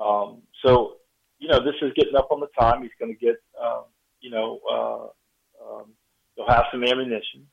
Um, 0.00 0.42
so 0.64 0.96
you 1.38 1.48
know, 1.48 1.58
this 1.58 1.74
is 1.82 1.92
getting 1.96 2.14
up 2.16 2.28
on 2.30 2.40
the 2.40 2.46
time. 2.58 2.82
He's 2.82 2.92
going 2.98 3.12
to 3.12 3.18
get 3.18 3.36
um, 3.62 3.84
you 4.20 4.30
know 4.30 4.60
uh, 4.70 5.04
um, 5.64 5.86
he'll 6.36 6.48
have 6.48 6.64
some 6.70 6.84
ammunition 6.84 7.46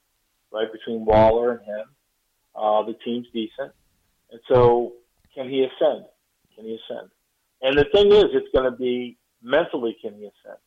right 0.51 0.71
between 0.71 1.05
Waller 1.05 1.53
and 1.53 1.65
him. 1.65 1.85
Uh, 2.55 2.83
the 2.83 2.95
team's 3.05 3.27
decent, 3.33 3.71
and 4.31 4.39
so 4.47 4.93
can 5.33 5.49
he 5.49 5.63
ascend? 5.63 6.05
Can 6.55 6.65
he 6.65 6.77
ascend? 6.77 7.09
And 7.61 7.77
the 7.77 7.85
thing 7.93 8.11
is, 8.11 8.25
it's 8.33 8.47
going 8.53 8.69
to 8.69 8.77
be 8.77 9.17
mentally 9.41 9.97
can 10.01 10.13
he 10.15 10.21
ascend? 10.21 10.59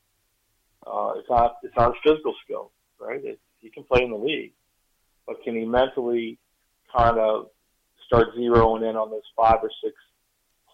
Uh, 0.87 1.13
it's 1.17 1.29
not 1.29 1.57
it's 1.63 1.77
not 1.77 1.95
his 1.95 2.13
physical 2.13 2.35
skill, 2.45 2.73
right? 2.99 3.25
It, 3.25 3.41
he 3.59 3.71
can 3.71 3.85
play 3.85 4.03
in 4.03 4.11
the 4.11 4.17
league, 4.17 4.53
but 5.27 5.43
can 5.45 5.55
he 5.55 5.65
mentally 5.65 6.39
kind 6.95 7.19
of 7.19 7.47
start 8.07 8.29
zeroing 8.37 8.89
in 8.89 8.97
on 8.97 9.11
those 9.11 9.23
five 9.37 9.59
or 9.63 9.71
six 9.83 9.95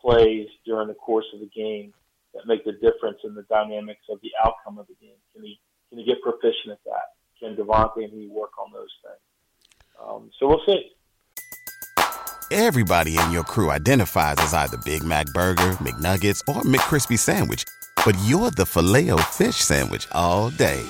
plays 0.00 0.48
during 0.64 0.88
the 0.88 0.94
course 0.94 1.26
of 1.34 1.40
the 1.40 1.50
game 1.54 1.92
that 2.34 2.46
make 2.46 2.64
the 2.64 2.72
difference 2.72 3.18
in 3.24 3.34
the 3.34 3.42
dynamics 3.42 4.02
of 4.10 4.20
the 4.22 4.30
outcome 4.44 4.78
of 4.78 4.86
the 4.86 4.94
game? 5.00 5.16
Can 5.34 5.44
he 5.44 5.60
can 5.88 5.98
he 5.98 6.04
get 6.04 6.22
proficient 6.22 6.72
at 6.72 6.84
that? 6.84 7.14
Can 7.40 7.56
Davante 7.56 8.04
and 8.04 8.12
he 8.12 8.28
work 8.28 8.50
on 8.58 8.72
those 8.72 8.90
things? 9.02 9.20
Um, 10.02 10.30
so 10.38 10.48
we'll 10.48 10.62
see. 10.66 10.92
Everybody 12.50 13.18
in 13.18 13.30
your 13.30 13.44
crew 13.44 13.70
identifies 13.70 14.36
as 14.38 14.54
either 14.54 14.78
Big 14.78 15.02
Mac 15.02 15.26
Burger, 15.34 15.72
McNuggets, 15.82 16.42
or 16.48 16.62
McCrispy 16.62 17.18
Sandwich, 17.18 17.64
but 18.04 18.16
you're 18.24 18.50
the 18.50 18.64
Filet-O-Fish 18.64 19.56
Sandwich 19.56 20.08
all 20.12 20.48
day. 20.50 20.82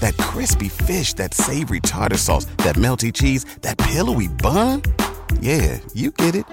That 0.00 0.16
crispy 0.18 0.68
fish, 0.68 1.14
that 1.14 1.34
savory 1.34 1.80
tartar 1.80 2.18
sauce, 2.18 2.46
that 2.58 2.76
melty 2.76 3.12
cheese, 3.12 3.44
that 3.62 3.78
pillowy 3.78 4.28
bun. 4.28 4.82
Yeah, 5.40 5.78
you 5.94 6.10
get 6.10 6.34
it 6.34 6.44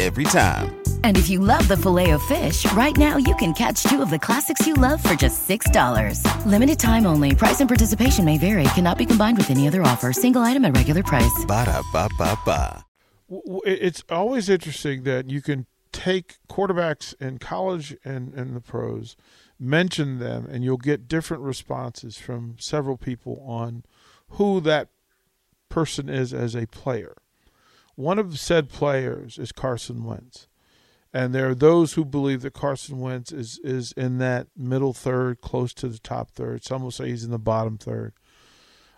every 0.00 0.24
time. 0.24 0.76
And 1.04 1.16
if 1.16 1.28
you 1.30 1.38
love 1.40 1.66
the 1.68 1.76
filet 1.76 2.10
of 2.10 2.22
fish, 2.24 2.70
right 2.72 2.96
now 2.96 3.16
you 3.16 3.34
can 3.36 3.52
catch 3.54 3.82
two 3.84 4.02
of 4.02 4.10
the 4.10 4.18
classics 4.18 4.66
you 4.66 4.74
love 4.74 5.02
for 5.02 5.14
just 5.14 5.48
$6. 5.48 6.20
Limited 6.44 6.78
time 6.78 7.06
only. 7.06 7.34
Price 7.34 7.60
and 7.60 7.68
participation 7.68 8.24
may 8.24 8.38
vary. 8.38 8.64
Cannot 8.74 8.98
be 8.98 9.06
combined 9.06 9.38
with 9.38 9.50
any 9.50 9.66
other 9.68 9.82
offer. 9.82 10.12
Single 10.12 10.42
item 10.42 10.64
at 10.64 10.76
regular 10.76 11.02
price. 11.02 11.44
Ba 11.46 11.64
da 11.64 11.82
ba 11.92 12.08
ba 12.18 12.38
ba. 12.44 12.84
It's 13.64 14.04
always 14.08 14.48
interesting 14.48 15.02
that 15.04 15.28
you 15.28 15.42
can 15.42 15.66
take 15.92 16.36
quarterbacks 16.48 17.14
in 17.20 17.38
college 17.38 17.96
and, 18.04 18.34
and 18.34 18.54
the 18.54 18.60
pros, 18.60 19.16
mention 19.58 20.18
them, 20.18 20.46
and 20.50 20.62
you'll 20.62 20.76
get 20.76 21.08
different 21.08 21.42
responses 21.42 22.18
from 22.18 22.56
several 22.58 22.96
people 22.96 23.42
on 23.46 23.84
who 24.30 24.60
that 24.60 24.88
person 25.68 26.08
is 26.08 26.34
as 26.34 26.54
a 26.54 26.66
player. 26.66 27.16
One 27.94 28.18
of 28.18 28.38
said 28.38 28.68
players 28.68 29.38
is 29.38 29.52
Carson 29.52 30.04
Wentz. 30.04 30.48
And 31.14 31.34
there 31.34 31.48
are 31.48 31.54
those 31.54 31.94
who 31.94 32.04
believe 32.04 32.42
that 32.42 32.52
Carson 32.52 33.00
Wentz 33.00 33.32
is, 33.32 33.58
is 33.64 33.92
in 33.92 34.18
that 34.18 34.48
middle 34.54 34.92
third, 34.92 35.40
close 35.40 35.72
to 35.74 35.88
the 35.88 35.98
top 35.98 36.30
third. 36.30 36.62
Some 36.62 36.82
will 36.82 36.90
say 36.90 37.08
he's 37.08 37.24
in 37.24 37.30
the 37.30 37.38
bottom 37.38 37.78
third. 37.78 38.12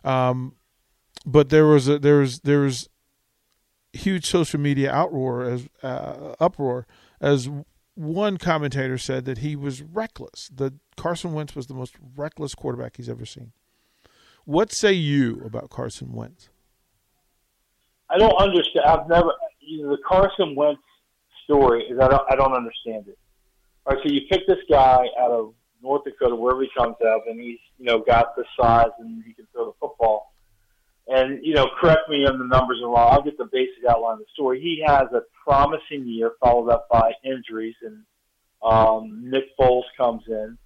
Um, 0.02 0.56
but 1.24 1.50
there 1.50 1.66
was 1.66 1.88
a 1.88 1.98
there 1.98 2.18
was 2.18 2.40
there 2.40 2.60
was 2.60 2.88
huge 3.92 4.26
social 4.26 4.58
media 4.58 4.90
outroar 4.92 5.52
as 5.52 5.68
uh, 5.82 6.34
uproar 6.40 6.86
as 7.20 7.48
one 7.98 8.38
commentator 8.38 8.96
said 8.96 9.24
that 9.24 9.38
he 9.38 9.56
was 9.56 9.82
reckless. 9.82 10.50
That 10.54 10.74
Carson 10.96 11.32
Wentz 11.32 11.56
was 11.56 11.66
the 11.66 11.74
most 11.74 11.96
reckless 12.16 12.54
quarterback 12.54 12.96
he's 12.96 13.08
ever 13.08 13.26
seen. 13.26 13.52
What 14.44 14.72
say 14.72 14.92
you 14.92 15.42
about 15.44 15.68
Carson 15.68 16.12
Wentz? 16.12 16.48
I 18.08 18.16
don't 18.16 18.36
understand. 18.40 18.86
I've 18.86 19.08
never 19.08 19.32
you 19.60 19.82
know, 19.82 19.90
the 19.90 20.02
Carson 20.08 20.54
Wentz 20.54 20.80
story 21.42 21.84
is 21.90 21.98
I 21.98 22.08
don't 22.08 22.22
I 22.30 22.36
don't 22.36 22.54
understand 22.54 23.08
it. 23.08 23.18
All 23.84 23.96
right, 23.96 24.02
so 24.06 24.12
you 24.12 24.20
pick 24.30 24.46
this 24.46 24.58
guy 24.70 25.04
out 25.20 25.32
of 25.32 25.54
North 25.82 26.04
Dakota, 26.04 26.36
wherever 26.36 26.62
he 26.62 26.68
comes 26.76 26.96
out, 27.04 27.22
and 27.26 27.40
he's 27.40 27.58
you 27.78 27.84
know 27.84 27.98
got 27.98 28.36
the 28.36 28.44
size 28.60 28.90
and 29.00 29.24
he 29.24 29.32
can 29.32 29.46
throw 29.52 29.66
the 29.66 29.72
football. 29.80 30.32
And 31.08 31.44
you 31.44 31.54
know, 31.54 31.66
correct 31.80 32.08
me 32.08 32.26
on 32.26 32.38
the 32.38 32.44
numbers 32.44 32.80
are 32.82 32.88
wrong. 32.88 33.12
I'll 33.12 33.22
get 33.22 33.38
the 33.38 33.48
basic 33.50 33.84
outline 33.88 34.14
of 34.14 34.18
the 34.18 34.24
story. 34.34 34.60
He 34.60 34.82
has 34.86 35.04
a 35.12 35.22
promising 35.44 36.06
year, 36.06 36.32
followed 36.40 36.68
up 36.68 36.86
by 36.90 37.12
injuries, 37.24 37.76
and 37.82 38.02
um, 38.62 39.22
Nick 39.30 39.44
Foles 39.58 39.84
comes 39.96 40.22
in, 40.28 40.58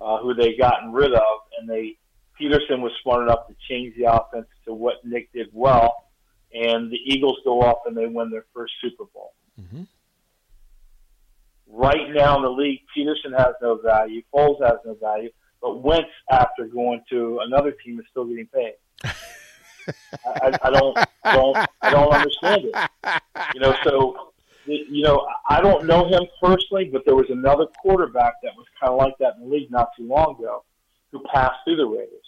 uh, 0.00 0.18
who 0.20 0.34
they 0.34 0.56
gotten 0.56 0.92
rid 0.92 1.12
of, 1.12 1.40
and 1.58 1.68
they 1.68 1.98
Pederson 2.40 2.80
was 2.80 2.92
smart 3.02 3.22
enough 3.22 3.46
to 3.48 3.54
change 3.68 3.94
the 3.96 4.10
offense 4.10 4.46
to 4.64 4.72
what 4.72 5.04
Nick 5.04 5.30
did 5.32 5.48
well 5.52 6.10
and 6.52 6.90
the 6.90 6.98
Eagles 7.06 7.38
go 7.44 7.60
off 7.60 7.78
and 7.86 7.96
they 7.96 8.06
win 8.06 8.30
their 8.30 8.44
first 8.54 8.72
Super 8.80 9.04
Bowl. 9.04 9.32
Mm-hmm. 9.60 9.82
Right 11.68 12.12
now 12.12 12.36
in 12.36 12.42
the 12.42 12.50
league, 12.50 12.80
Pederson 12.96 13.36
has 13.36 13.54
no 13.62 13.78
value, 13.84 14.22
Foles 14.34 14.60
has 14.62 14.78
no 14.84 14.94
value, 14.94 15.30
but 15.62 15.82
Wentz, 15.82 16.08
after 16.30 16.66
going 16.66 17.02
to 17.10 17.40
another 17.42 17.72
team, 17.84 18.00
is 18.00 18.06
still 18.10 18.24
getting 18.24 18.48
paid. 18.48 18.74
I, 20.26 20.58
I 20.62 20.70
don't, 20.70 20.98
don't, 21.24 21.56
I 21.82 21.90
don't 21.90 22.12
understand 22.12 22.64
it. 22.64 22.90
You 23.54 23.60
know, 23.60 23.74
so 23.84 24.32
you 24.66 25.02
know, 25.02 25.26
I 25.48 25.60
don't 25.60 25.86
know 25.86 26.06
him 26.06 26.22
personally, 26.40 26.90
but 26.92 27.04
there 27.04 27.16
was 27.16 27.26
another 27.30 27.66
quarterback 27.82 28.34
that 28.42 28.52
was 28.56 28.66
kind 28.78 28.92
of 28.92 28.98
like 28.98 29.14
that 29.18 29.34
in 29.36 29.48
the 29.48 29.54
league 29.54 29.70
not 29.70 29.88
too 29.96 30.06
long 30.06 30.36
ago, 30.38 30.64
who 31.10 31.22
passed 31.32 31.56
through 31.64 31.76
the 31.76 31.86
Raiders, 31.86 32.26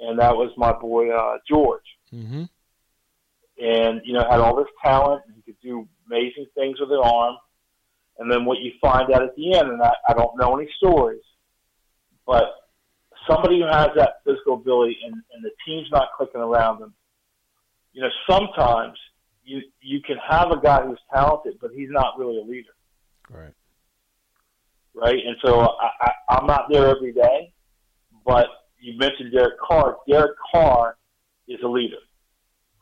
and 0.00 0.18
that 0.18 0.36
was 0.36 0.50
my 0.56 0.72
boy 0.72 1.10
uh, 1.10 1.38
George. 1.48 1.84
Mm-hmm 2.12 2.44
and 3.60 4.00
you 4.04 4.12
know 4.12 4.24
had 4.28 4.40
all 4.40 4.56
this 4.56 4.68
talent 4.82 5.22
and 5.26 5.36
he 5.36 5.42
could 5.42 5.60
do 5.60 5.88
amazing 6.06 6.46
things 6.54 6.80
with 6.80 6.90
his 6.90 6.98
arm. 7.02 7.36
And 8.18 8.30
then 8.30 8.44
what 8.44 8.58
you 8.58 8.72
find 8.80 9.12
out 9.12 9.22
at 9.22 9.36
the 9.36 9.56
end, 9.56 9.68
and 9.68 9.80
I, 9.80 9.92
I 10.08 10.12
don't 10.12 10.36
know 10.36 10.56
any 10.58 10.68
stories, 10.76 11.22
but 12.26 12.52
somebody 13.26 13.60
who 13.60 13.66
has 13.66 13.88
that 13.96 14.20
physical 14.24 14.54
ability 14.54 14.98
and, 15.04 15.14
and 15.14 15.44
the 15.44 15.50
team's 15.66 15.88
not 15.90 16.08
clicking 16.16 16.40
around 16.40 16.80
them, 16.80 16.94
you 17.92 18.02
know, 18.02 18.08
sometimes 18.28 18.98
you 19.44 19.62
you 19.80 20.00
can 20.02 20.16
have 20.28 20.50
a 20.50 20.60
guy 20.60 20.82
who's 20.82 21.00
talented, 21.12 21.58
but 21.60 21.70
he's 21.74 21.88
not 21.90 22.18
really 22.18 22.38
a 22.38 22.44
leader. 22.44 22.70
Right. 23.30 23.54
Right. 24.94 25.18
And 25.26 25.36
so 25.44 25.60
I, 25.60 25.90
I, 26.00 26.10
I'm 26.30 26.46
not 26.46 26.66
there 26.70 26.88
every 26.88 27.12
day, 27.12 27.52
but 28.26 28.46
you 28.78 28.96
mentioned 28.98 29.32
Derek 29.32 29.58
Carr. 29.58 29.96
Derek 30.08 30.36
Carr 30.52 30.96
is 31.46 31.58
a 31.64 31.68
leader 31.68 31.98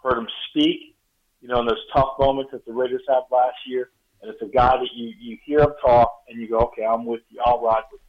heard 0.07 0.19
him 0.19 0.29
speak, 0.51 0.97
you 1.41 1.49
know, 1.49 1.61
in 1.61 1.67
those 1.67 1.83
tough 1.95 2.11
moments 2.19 2.53
that 2.53 2.65
the 2.65 2.73
Raiders 2.73 3.03
had 3.09 3.21
last 3.31 3.57
year. 3.67 3.91
And 4.23 4.31
it's 4.31 4.43
a 4.43 4.47
guy 4.47 4.77
that 4.77 4.89
you, 4.95 5.13
you 5.19 5.39
hear 5.45 5.61
him 5.61 5.73
talk 5.85 6.23
and 6.29 6.41
you 6.41 6.49
go, 6.49 6.59
okay, 6.59 6.85
I'm 6.85 7.05
with 7.05 7.21
you. 7.29 7.41
I'll 7.45 7.63
ride 7.63 7.83
with 7.93 8.01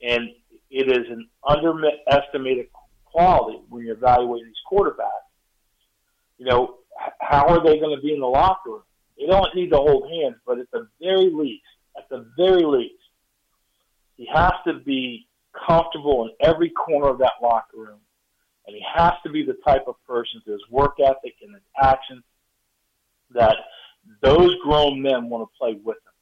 you. 0.00 0.08
And 0.10 0.28
it 0.74 0.90
is 0.90 1.06
an 1.10 1.28
underestimated 1.46 2.66
quality 3.04 3.60
when 3.68 3.84
you're 3.84 3.96
evaluating 3.96 4.48
these 4.48 4.56
quarterbacks. 4.70 5.08
You 6.38 6.46
know, 6.46 6.76
how 7.20 7.46
are 7.46 7.62
they 7.62 7.78
going 7.78 7.96
to 7.96 8.02
be 8.02 8.12
in 8.12 8.20
the 8.20 8.26
locker 8.26 8.70
room? 8.70 8.82
They 9.18 9.26
don't 9.26 9.54
need 9.54 9.70
to 9.70 9.76
hold 9.76 10.10
hands, 10.10 10.36
but 10.46 10.58
at 10.58 10.70
the 10.72 10.88
very 11.00 11.30
least, 11.30 11.62
at 11.96 12.08
the 12.08 12.26
very 12.36 12.64
least, 12.64 12.94
he 14.16 14.28
has 14.32 14.52
to 14.66 14.74
be 14.74 15.28
comfortable 15.66 16.24
in 16.24 16.48
every 16.48 16.70
corner 16.70 17.08
of 17.08 17.18
that 17.18 17.34
locker 17.40 17.76
room 17.76 18.00
and 18.66 18.74
he 18.74 18.82
has 18.94 19.12
to 19.22 19.30
be 19.30 19.44
the 19.44 19.56
type 19.64 19.84
of 19.86 19.94
person 20.06 20.40
to 20.44 20.52
his 20.52 20.62
work 20.70 20.96
ethic 21.00 21.34
and 21.42 21.54
his 21.54 21.62
actions 21.80 22.22
that 23.30 23.56
those 24.22 24.54
grown 24.62 25.02
men 25.02 25.28
want 25.28 25.48
to 25.48 25.58
play 25.58 25.74
with 25.82 25.96
him. 25.96 26.12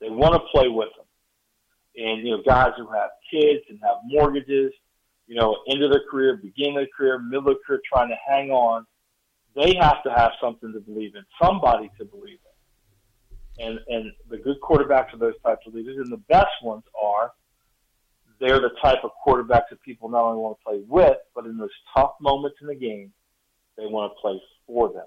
They 0.00 0.10
want 0.10 0.34
to 0.34 0.40
play 0.52 0.68
with 0.68 0.88
him. 0.88 1.04
And, 1.98 2.26
you 2.26 2.36
know, 2.36 2.42
guys 2.46 2.72
who 2.76 2.86
have 2.92 3.10
kids 3.30 3.64
and 3.68 3.78
have 3.82 3.96
mortgages, 4.04 4.72
you 5.26 5.34
know, 5.34 5.56
end 5.68 5.82
of 5.82 5.90
their 5.90 6.04
career, 6.10 6.36
beginning 6.36 6.76
of 6.76 6.82
their 6.82 6.88
career, 6.96 7.18
middle 7.18 7.40
of 7.40 7.44
their 7.46 7.56
career, 7.66 7.80
trying 7.92 8.08
to 8.08 8.16
hang 8.26 8.50
on, 8.50 8.86
they 9.56 9.74
have 9.80 10.02
to 10.04 10.10
have 10.10 10.30
something 10.40 10.72
to 10.72 10.80
believe 10.80 11.16
in, 11.16 11.24
somebody 11.42 11.90
to 11.98 12.04
believe 12.04 12.38
in. 13.58 13.66
And, 13.66 13.80
and 13.88 14.12
the 14.30 14.36
good 14.38 14.60
quarterbacks 14.60 15.12
are 15.12 15.18
those 15.18 15.34
types 15.44 15.66
of 15.66 15.74
leaders, 15.74 15.96
and 15.96 16.12
the 16.12 16.22
best 16.28 16.52
ones 16.62 16.84
are 17.02 17.32
they're 18.40 18.60
the 18.60 18.70
type 18.80 18.98
of 19.02 19.10
quarterbacks 19.26 19.70
that 19.70 19.82
people 19.84 20.08
not 20.08 20.22
only 20.22 20.38
want 20.38 20.56
to 20.58 20.64
play 20.64 20.80
with, 20.86 21.16
but 21.34 21.44
in 21.44 21.56
those 21.56 21.70
tough 21.96 22.12
moments 22.20 22.58
in 22.60 22.68
the 22.68 22.74
game, 22.74 23.12
they 23.76 23.86
want 23.86 24.12
to 24.12 24.20
play 24.20 24.40
for 24.66 24.92
them. 24.92 25.06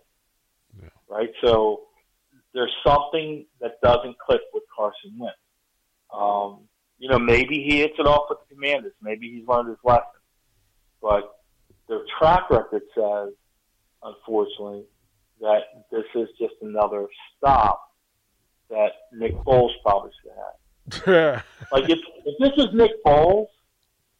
Yeah. 0.82 0.90
Right? 1.08 1.30
So 1.42 1.84
there's 2.54 2.74
something 2.86 3.46
that 3.62 3.80
doesn't 3.82 4.18
click 4.20 4.42
with 4.54 4.64
Carson 4.76 5.18
Wentz. 5.18 5.38
Um, 6.14 6.68
you 7.02 7.10
know, 7.10 7.18
maybe 7.18 7.56
he 7.68 7.80
hits 7.80 7.96
it 7.98 8.06
off 8.06 8.28
with 8.30 8.38
the 8.48 8.54
Commanders. 8.54 8.94
Maybe 9.02 9.32
he's 9.32 9.48
learned 9.48 9.70
his 9.70 9.78
lesson. 9.84 10.06
But 11.02 11.24
their 11.90 12.02
track 12.20 12.50
record 12.52 12.84
says, 12.96 13.34
unfortunately, 14.04 14.84
that 15.40 15.62
this 15.92 16.04
is 16.14 16.30
just 16.40 16.54
another 16.62 17.08
stop 17.38 17.82
that 18.70 18.92
Nick 19.12 19.34
Foles 19.40 19.72
probably 19.84 20.12
should 20.22 20.32
have. 20.38 21.44
like 21.72 21.90
if 21.90 22.00
if 22.26 22.38
this 22.40 22.52
is 22.66 22.74
Nick 22.74 22.92
Foles, 23.04 23.48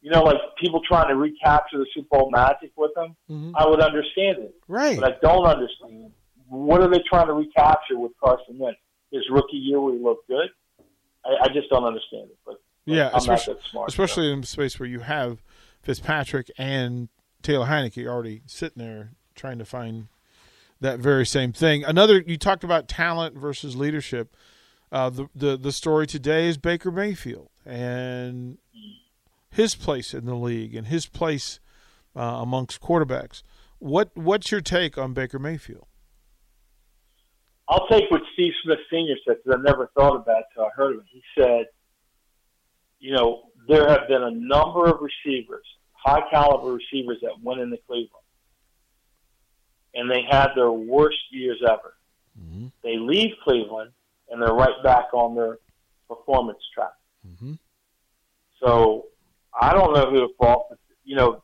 you 0.00 0.10
know, 0.10 0.24
like 0.24 0.38
people 0.60 0.80
trying 0.86 1.08
to 1.08 1.14
recapture 1.14 1.78
the 1.78 1.86
Super 1.94 2.08
Bowl 2.18 2.30
magic 2.32 2.72
with 2.76 2.90
him, 2.96 3.14
Mhm. 3.30 3.52
I 3.54 3.68
would 3.68 3.80
understand 3.80 4.38
it. 4.38 4.54
Right. 4.66 4.98
But 4.98 5.12
I 5.12 5.16
don't 5.22 5.46
understand 5.46 6.12
what 6.48 6.82
are 6.82 6.88
they 6.90 7.02
trying 7.08 7.28
to 7.28 7.32
recapture 7.34 7.96
with 7.96 8.12
Carson 8.22 8.58
Wentz? 8.58 8.80
His 9.12 9.22
rookie 9.30 9.56
year 9.56 9.80
where 9.80 9.94
he 9.94 10.00
looked 10.02 10.26
good. 10.26 10.48
I, 11.24 11.44
I 11.44 11.48
just 11.48 11.68
don't 11.70 11.84
understand 11.84 12.24
it. 12.30 12.38
But 12.44 12.56
Yeah, 12.84 13.10
I'm 13.10 13.16
especially 13.18 13.54
not 13.54 13.62
that 13.62 13.68
smart. 13.70 13.88
especially 13.88 14.32
in 14.32 14.40
a 14.40 14.46
space 14.46 14.78
where 14.80 14.88
you 14.88 15.00
have 15.00 15.42
Fitzpatrick 15.82 16.50
and 16.58 17.08
Taylor 17.42 17.66
Heinicke 17.66 18.06
already 18.06 18.42
sitting 18.46 18.82
there 18.82 19.12
trying 19.34 19.58
to 19.58 19.64
find 19.64 20.08
that 20.80 20.98
very 20.98 21.24
same 21.24 21.52
thing. 21.52 21.84
Another 21.84 22.20
you 22.26 22.36
talked 22.36 22.64
about 22.64 22.88
talent 22.88 23.36
versus 23.36 23.76
leadership. 23.76 24.36
Uh, 24.90 25.08
the, 25.08 25.26
the 25.34 25.56
the 25.56 25.72
story 25.72 26.06
today 26.06 26.48
is 26.48 26.58
Baker 26.58 26.90
Mayfield 26.90 27.48
and 27.64 28.58
his 29.50 29.74
place 29.74 30.12
in 30.12 30.26
the 30.26 30.34
league 30.34 30.74
and 30.74 30.88
his 30.88 31.06
place 31.06 31.60
uh, 32.16 32.20
amongst 32.20 32.80
quarterbacks. 32.80 33.42
What 33.78 34.10
what's 34.14 34.50
your 34.50 34.60
take 34.60 34.98
on 34.98 35.14
Baker 35.14 35.38
Mayfield? 35.38 35.86
I'll 37.68 37.86
take 37.88 38.10
what 38.10 38.20
Steve 38.34 38.52
Smith 38.62 38.78
Sr. 38.90 39.14
said 39.26 39.36
because 39.42 39.58
I 39.58 39.62
never 39.62 39.90
thought 39.96 40.16
about 40.16 40.38
it 40.40 40.44
until 40.50 40.66
I 40.66 40.70
heard 40.74 40.96
of 40.96 41.00
it. 41.00 41.06
He 41.10 41.22
said, 41.38 41.66
you 43.02 43.12
know, 43.12 43.42
there 43.68 43.88
have 43.88 44.06
been 44.08 44.22
a 44.22 44.30
number 44.30 44.86
of 44.86 45.00
receivers, 45.00 45.66
high 45.92 46.22
caliber 46.30 46.72
receivers 46.72 47.18
that 47.22 47.32
went 47.42 47.60
into 47.60 47.76
Cleveland, 47.86 48.24
and 49.94 50.08
they 50.08 50.22
had 50.30 50.50
their 50.54 50.70
worst 50.70 51.18
years 51.30 51.60
ever. 51.68 51.94
They 52.82 52.96
leave 52.96 53.32
Cleveland 53.44 53.90
and 54.30 54.40
they're 54.40 54.54
right 54.54 54.82
back 54.82 55.12
on 55.12 55.34
their 55.34 55.58
performance 56.08 56.58
track. 56.74 56.94
Mhm. 57.26 57.58
So 58.60 59.06
I 59.60 59.72
don't 59.72 59.92
know 59.92 60.10
who 60.10 60.20
to 60.20 60.34
fault. 60.38 60.76
You 61.04 61.16
know, 61.16 61.42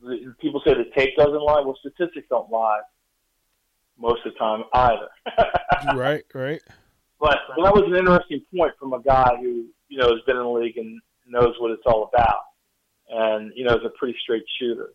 the, 0.00 0.34
people 0.40 0.62
say 0.64 0.74
the 0.74 0.90
tape 0.96 1.16
doesn't 1.16 1.42
lie. 1.42 1.60
Well, 1.60 1.76
statistics 1.80 2.28
don't 2.28 2.50
lie 2.50 2.80
most 3.98 4.24
of 4.24 4.32
the 4.32 4.38
time 4.38 4.64
either. 4.72 5.08
right, 5.96 6.24
right. 6.34 6.62
But 7.18 7.38
that 7.62 7.74
was 7.74 7.84
an 7.86 7.96
interesting 7.96 8.42
point 8.56 8.72
from 8.78 8.94
a 8.94 9.02
guy 9.02 9.36
who 9.40 9.66
you 9.90 9.98
know 9.98 10.08
has 10.08 10.22
been 10.26 10.36
in 10.36 10.42
the 10.42 10.48
league 10.48 10.78
and 10.78 11.00
knows 11.26 11.54
what 11.58 11.70
it's 11.72 11.82
all 11.84 12.08
about, 12.12 12.40
and 13.10 13.52
you 13.54 13.64
know 13.64 13.74
is 13.74 13.84
a 13.84 13.90
pretty 13.98 14.16
straight 14.22 14.44
shooter. 14.58 14.90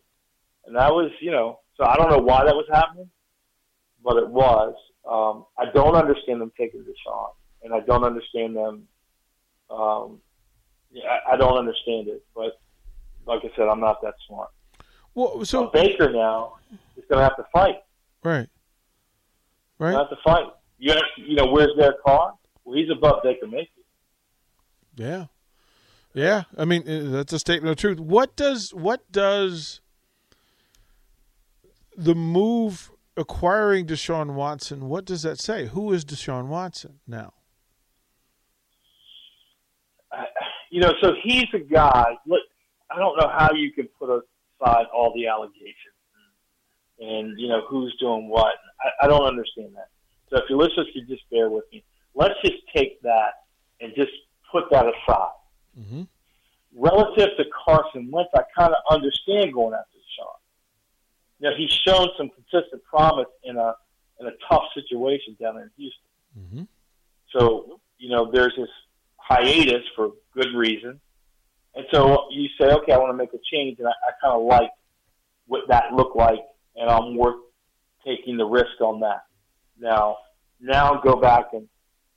And 0.66 0.74
that 0.74 0.92
was 0.92 1.12
you 1.20 1.30
know 1.30 1.60
so 1.76 1.84
I 1.84 1.96
don't 1.96 2.10
know 2.10 2.18
why 2.18 2.44
that 2.44 2.54
was 2.54 2.66
happening, 2.72 3.08
but 4.02 4.16
it 4.16 4.28
was. 4.28 4.74
Um, 5.08 5.44
I 5.56 5.70
don't 5.72 5.94
understand 5.94 6.40
them 6.40 6.50
taking 6.58 6.80
Deshaun, 6.80 7.28
and 7.62 7.72
I 7.72 7.80
don't 7.80 8.02
understand 8.02 8.56
them. 8.56 8.88
Um, 9.70 10.18
yeah, 10.90 11.04
I, 11.28 11.34
I 11.34 11.36
don't 11.36 11.58
understand 11.58 12.08
it, 12.08 12.24
but 12.34 12.58
like 13.26 13.40
I 13.44 13.54
said, 13.56 13.68
I'm 13.68 13.80
not 13.80 14.00
that 14.02 14.14
smart. 14.26 14.48
Well, 15.14 15.38
so 15.44 15.44
So 15.44 15.66
Baker 15.72 16.10
now 16.10 16.54
is 16.96 17.04
going 17.08 17.18
to 17.18 17.22
have 17.24 17.36
to 17.36 17.44
fight. 17.52 17.82
right, 18.22 18.48
right. 19.78 19.92
Not 19.92 20.10
to 20.10 20.16
fight. 20.24 20.46
You 20.78 20.92
ask, 20.92 21.04
you 21.16 21.36
know, 21.36 21.46
where's 21.46 21.72
their 21.78 21.94
car? 22.04 22.34
Well, 22.64 22.76
he's 22.76 22.90
above 22.90 23.22
Baker 23.22 23.46
Mayfield. 23.46 23.85
Yeah, 24.96 25.26
yeah. 26.14 26.44
I 26.56 26.64
mean, 26.64 26.88
uh, 26.88 27.10
that's 27.10 27.32
a 27.32 27.38
statement 27.38 27.70
of 27.70 27.76
truth. 27.76 28.00
What 28.00 28.36
does 28.36 28.74
what 28.74 29.10
does 29.12 29.80
the 31.96 32.14
move 32.14 32.90
acquiring 33.16 33.86
Deshaun 33.86 34.34
Watson? 34.34 34.88
What 34.88 35.04
does 35.04 35.22
that 35.22 35.38
say? 35.38 35.66
Who 35.66 35.92
is 35.92 36.04
Deshaun 36.04 36.48
Watson 36.48 37.00
now? 37.06 37.34
you 40.70 40.80
know, 40.80 40.92
so 41.02 41.12
he's 41.22 41.46
a 41.54 41.58
guy. 41.58 42.16
Look, 42.26 42.42
I 42.90 42.98
don't 42.98 43.16
know 43.18 43.28
how 43.28 43.52
you 43.54 43.72
can 43.72 43.88
put 43.98 44.10
aside 44.10 44.86
all 44.94 45.12
the 45.14 45.26
allegations 45.26 45.74
and, 46.98 47.38
you 47.38 47.48
know 47.48 47.62
who's 47.68 47.94
doing 48.00 48.28
what. 48.28 48.54
I, 48.80 49.06
I 49.06 49.08
don't 49.08 49.24
understand 49.24 49.74
that. 49.74 49.88
So 50.28 50.38
if 50.38 50.44
your 50.48 50.58
listeners 50.58 50.88
could 50.92 51.08
just 51.08 51.22
bear 51.30 51.50
with 51.50 51.64
me, 51.72 51.84
let's 52.14 52.34
just 52.42 52.56
take 52.74 53.00
that 53.02 53.32
and 53.80 53.92
just 53.94 54.12
put 54.56 54.70
that 54.70 54.86
aside. 54.86 55.28
Mm-hmm. 55.78 56.02
Relative 56.74 57.30
to 57.36 57.44
Carson 57.64 58.10
Wentz, 58.10 58.30
I 58.34 58.42
kind 58.56 58.72
of 58.72 58.94
understand 58.94 59.52
going 59.52 59.74
after 59.74 59.98
Sean. 60.16 60.26
You 61.40 61.50
know, 61.50 61.56
he's 61.56 61.70
shown 61.86 62.08
some 62.16 62.30
consistent 62.30 62.82
promise 62.84 63.28
in 63.44 63.56
a 63.56 63.74
in 64.20 64.26
a 64.26 64.32
tough 64.48 64.62
situation 64.74 65.36
down 65.40 65.58
in 65.58 65.70
Houston. 65.76 66.08
Mm-hmm. 66.38 66.62
So, 67.38 67.80
you 67.98 68.10
know, 68.10 68.30
there's 68.32 68.54
this 68.56 68.68
hiatus 69.16 69.82
for 69.94 70.12
good 70.34 70.54
reason. 70.54 71.00
And 71.74 71.84
so 71.92 72.28
you 72.30 72.48
say, 72.58 72.66
okay, 72.66 72.92
I 72.92 72.96
want 72.96 73.10
to 73.12 73.16
make 73.16 73.34
a 73.34 73.42
change, 73.52 73.78
and 73.78 73.86
I, 73.86 73.90
I 73.90 74.12
kind 74.22 74.40
of 74.40 74.46
like 74.46 74.70
what 75.46 75.68
that 75.68 75.92
looked 75.92 76.16
like, 76.16 76.40
and 76.76 76.88
I'm 76.88 77.16
worth 77.16 77.40
taking 78.06 78.38
the 78.38 78.46
risk 78.46 78.80
on 78.80 79.00
that. 79.00 79.24
Now, 79.78 80.16
now 80.60 81.00
go 81.04 81.16
back 81.16 81.46
and 81.52 81.68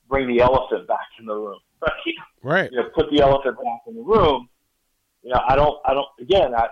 bring 0.08 0.28
the 0.28 0.42
elephant 0.42 0.88
back 0.88 1.08
in 1.20 1.26
the 1.26 1.36
room. 1.36 1.60
Right? 1.82 2.16
Right. 2.44 2.72
You 2.72 2.78
know, 2.78 2.90
put 2.96 3.10
the 3.12 3.22
elephant 3.22 3.58
back 3.58 3.82
in 3.88 3.96
the 3.96 4.02
room. 4.02 4.50
You 5.24 5.32
know, 5.32 5.42
I 5.48 5.56
don't, 5.56 5.78
I 5.86 5.94
don't. 5.94 6.08
Again, 6.20 6.56
I, 6.56 6.68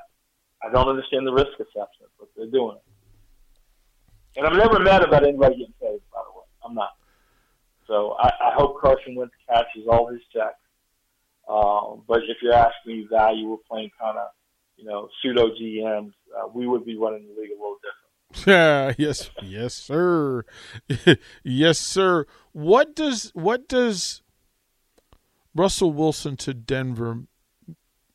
I 0.63 0.71
don't 0.71 0.87
understand 0.87 1.27
the 1.27 1.33
risk 1.33 1.53
assessment, 1.53 2.11
but 2.19 2.29
they're 2.35 2.49
doing 2.49 2.77
it. 2.77 4.37
And 4.37 4.45
I'm 4.45 4.57
never 4.57 4.79
mad 4.79 5.03
about 5.03 5.23
anybody 5.23 5.57
getting 5.57 5.73
paid. 5.81 5.99
By 6.11 6.21
the 6.25 6.37
way, 6.37 6.45
I'm 6.63 6.75
not. 6.75 6.91
So 7.87 8.15
I, 8.19 8.27
I 8.27 8.53
hope 8.53 8.79
Carson 8.79 9.15
Wentz 9.15 9.33
cashes 9.49 9.87
all 9.89 10.07
his 10.07 10.21
checks. 10.33 10.59
Um, 11.49 12.03
but 12.07 12.19
if 12.23 12.37
you're 12.41 12.53
asking 12.53 12.97
me 12.97 13.07
value, 13.09 13.47
we're 13.47 13.57
playing 13.69 13.89
kind 13.99 14.17
of, 14.17 14.27
you 14.75 14.85
know, 14.85 15.09
pseudo 15.21 15.47
GMs. 15.49 16.11
Uh, 16.37 16.47
we 16.53 16.67
would 16.67 16.85
be 16.85 16.97
running 16.97 17.25
the 17.27 17.41
league 17.41 17.51
a 17.51 17.55
little 17.55 17.77
different. 17.77 18.47
Yeah. 18.47 18.93
Yes. 18.97 19.29
Yes, 19.41 19.73
sir. 19.73 20.43
yes, 21.43 21.79
sir. 21.79 22.25
What 22.51 22.95
does 22.95 23.31
what 23.33 23.69
does 23.69 24.21
Russell 25.57 25.91
Wilson 25.91 26.37
to 26.37 26.53
Denver 26.53 27.23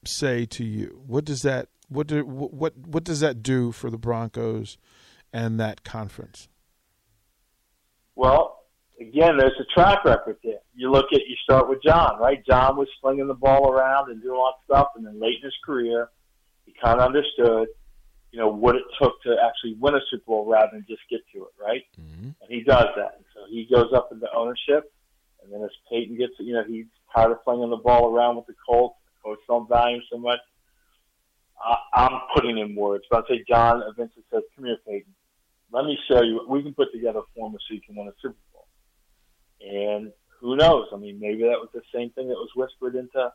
say 0.04 0.46
to 0.46 0.64
you? 0.64 1.02
What 1.06 1.24
does 1.24 1.42
that 1.42 1.68
what 1.88 2.06
do, 2.06 2.24
what 2.24 2.76
what 2.78 3.04
does 3.04 3.20
that 3.20 3.42
do 3.42 3.72
for 3.72 3.90
the 3.90 3.98
Broncos 3.98 4.78
and 5.32 5.60
that 5.60 5.84
conference? 5.84 6.48
Well, 8.14 8.64
again, 9.00 9.36
there's 9.36 9.58
a 9.60 9.64
track 9.74 10.04
record 10.04 10.36
there. 10.44 10.60
You 10.74 10.90
look 10.90 11.06
at, 11.12 11.20
you 11.20 11.36
start 11.42 11.68
with 11.68 11.82
John, 11.82 12.18
right? 12.18 12.44
John 12.46 12.76
was 12.76 12.88
slinging 13.00 13.26
the 13.26 13.34
ball 13.34 13.70
around 13.70 14.10
and 14.10 14.22
doing 14.22 14.36
a 14.36 14.38
lot 14.38 14.54
of 14.58 14.64
stuff, 14.64 14.88
and 14.96 15.06
then 15.06 15.20
late 15.20 15.36
in 15.36 15.44
his 15.44 15.54
career, 15.64 16.10
he 16.64 16.74
kind 16.82 17.00
of 17.00 17.06
understood, 17.06 17.68
you 18.30 18.38
know, 18.38 18.48
what 18.48 18.76
it 18.76 18.82
took 19.00 19.20
to 19.22 19.36
actually 19.44 19.76
win 19.80 19.94
a 19.94 20.00
Super 20.10 20.24
Bowl 20.26 20.46
rather 20.46 20.70
than 20.72 20.84
just 20.88 21.02
get 21.10 21.20
to 21.34 21.44
it, 21.44 21.52
right? 21.60 21.82
Mm-hmm. 22.00 22.24
And 22.24 22.48
he 22.48 22.62
does 22.62 22.86
that. 22.96 23.14
And 23.16 23.24
so 23.34 23.40
he 23.50 23.66
goes 23.70 23.92
up 23.94 24.10
into 24.12 24.26
ownership, 24.34 24.92
and 25.42 25.52
then 25.52 25.62
as 25.62 25.70
Peyton 25.90 26.16
gets, 26.16 26.32
it, 26.38 26.44
you 26.44 26.54
know, 26.54 26.64
he's 26.66 26.86
tired 27.14 27.32
of 27.32 27.38
slinging 27.44 27.70
the 27.70 27.76
ball 27.76 28.14
around 28.14 28.36
with 28.36 28.46
the 28.46 28.54
Colts. 28.66 28.96
The 29.06 29.30
coach 29.30 29.38
don't 29.48 29.68
value 29.68 29.96
him 29.96 30.02
so 30.10 30.18
much. 30.18 30.40
I, 31.62 31.76
I'm 31.94 32.20
putting 32.34 32.58
in 32.58 32.74
words, 32.74 33.04
but 33.10 33.24
I'd 33.24 33.36
say 33.36 33.44
John 33.48 33.82
eventually 33.82 34.24
says, 34.32 34.42
"Come 34.56 34.64
here, 34.64 34.78
Peyton. 34.86 35.14
Let 35.70 35.84
me 35.84 35.98
show 36.10 36.22
you. 36.22 36.44
We 36.48 36.62
can 36.62 36.74
put 36.74 36.92
together 36.92 37.20
a 37.20 37.34
formula 37.34 37.58
so 37.68 37.74
you 37.74 37.80
can 37.80 37.96
win 37.96 38.08
a 38.08 38.12
Super 38.20 38.36
Bowl." 38.52 38.66
And 39.60 40.12
who 40.40 40.56
knows? 40.56 40.88
I 40.92 40.96
mean, 40.96 41.20
maybe 41.20 41.42
that 41.42 41.60
was 41.60 41.68
the 41.72 41.82
same 41.94 42.10
thing 42.10 42.28
that 42.28 42.34
was 42.34 42.50
whispered 42.56 42.96
into, 42.96 43.32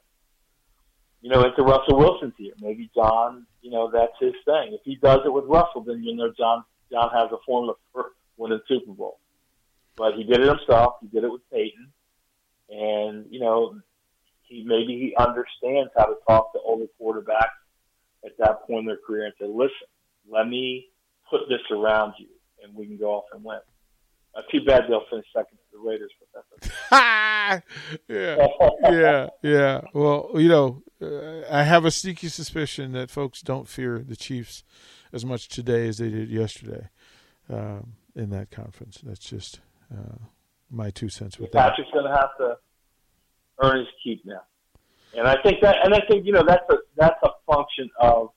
you 1.21 1.29
know, 1.29 1.43
into 1.43 1.63
Russell 1.63 1.97
Wilson's 1.97 2.33
ear. 2.39 2.53
Maybe 2.59 2.89
John, 2.93 3.47
you 3.61 3.71
know, 3.71 3.89
that's 3.89 4.13
his 4.19 4.33
thing. 4.43 4.73
If 4.73 4.81
he 4.83 4.95
does 4.95 5.21
it 5.25 5.31
with 5.31 5.45
Russell, 5.45 5.83
then 5.85 6.03
you 6.03 6.15
know 6.15 6.31
John 6.37 6.63
John 6.91 7.09
has 7.13 7.31
a 7.31 7.37
formula 7.45 7.75
for 7.93 8.11
winning 8.37 8.59
Super 8.67 8.91
Bowl. 8.91 9.19
But 9.95 10.13
he 10.15 10.23
did 10.23 10.41
it 10.41 10.47
himself. 10.47 10.95
He 11.01 11.07
did 11.07 11.23
it 11.23 11.31
with 11.31 11.41
Peyton, 11.49 11.91
and 12.69 13.25
you 13.30 13.39
know, 13.39 13.75
he 14.43 14.63
maybe 14.65 14.97
he 14.97 15.15
understands 15.17 15.91
how 15.97 16.06
to 16.06 16.15
talk 16.27 16.53
to 16.53 16.60
older 16.60 16.86
quarterbacks 16.99 17.58
at 18.25 18.38
that 18.39 18.65
point 18.67 18.82
in 18.82 18.86
their 18.86 18.97
career 19.06 19.25
and 19.25 19.34
say, 19.39 19.47
"Listen, 19.47 19.88
let 20.30 20.47
me 20.47 20.89
put 21.30 21.41
this 21.49 21.62
around 21.71 22.13
you, 22.17 22.27
and 22.63 22.75
we 22.75 22.86
can 22.86 22.97
go 22.97 23.12
off 23.12 23.25
and 23.34 23.43
win." 23.43 23.60
Uh, 24.36 24.41
too 24.51 24.63
bad 24.63 24.84
they'll 24.88 25.06
finish 25.10 25.25
second 25.34 25.58
to 25.58 25.63
the 25.73 25.80
Raiders, 25.80 26.12
but 26.19 26.45
that's 26.62 26.71
okay. 26.91 27.62
yeah, 28.08 28.47
yeah, 28.84 29.27
yeah. 29.41 29.82
Well, 29.93 30.32
you 30.36 30.47
know, 30.47 30.84
uh, 31.01 31.41
I 31.49 31.63
have 31.63 31.86
a 31.86 31.91
sneaky 31.91 32.27
suspicion 32.27 32.91
that 32.91 33.10
folks 33.10 33.41
don't 33.41 33.67
fear 33.67 33.99
the 33.99 34.15
Chiefs 34.15 34.63
as 35.12 35.25
much 35.25 35.47
today 35.47 35.88
as 35.88 35.97
they 35.97 36.10
did 36.10 36.30
yesterday 36.30 36.89
um, 37.49 37.93
in 38.15 38.30
that 38.30 38.51
conference. 38.51 38.99
That's 39.03 39.19
just 39.19 39.60
uh, 39.91 40.17
my 40.69 40.89
two 40.89 41.10
cents 41.10 41.39
with 41.39 41.51
that. 41.51 41.69
Patrick's 41.69 41.91
going 41.91 42.06
to 42.06 42.15
have 42.15 42.38
to 42.38 42.58
earn 43.62 43.80
his 43.80 43.88
keep 44.03 44.25
now, 44.25 44.41
and 45.17 45.27
I 45.27 45.41
think 45.41 45.62
that, 45.62 45.77
and 45.84 45.93
I 45.93 46.01
think 46.10 46.25
you 46.25 46.32
know 46.32 46.43
that's 46.45 46.69
a 46.69 46.77
that's 46.95 47.19
a 47.23 47.30
function 47.45 47.89
of 47.99 48.30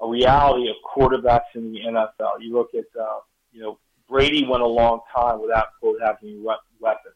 a 0.00 0.08
reality 0.08 0.68
of 0.68 0.76
quarterbacks 0.84 1.54
in 1.54 1.72
the 1.72 1.80
NFL. 1.80 2.40
You 2.40 2.54
look 2.54 2.70
at 2.74 2.84
uh, 3.00 3.20
you 3.52 3.62
know 3.62 3.78
Brady 4.08 4.46
went 4.46 4.62
a 4.62 4.66
long 4.66 5.00
time 5.14 5.40
without 5.40 5.66
quote 5.80 5.98
having 6.02 6.30
any 6.30 6.40
weapons. 6.40 7.14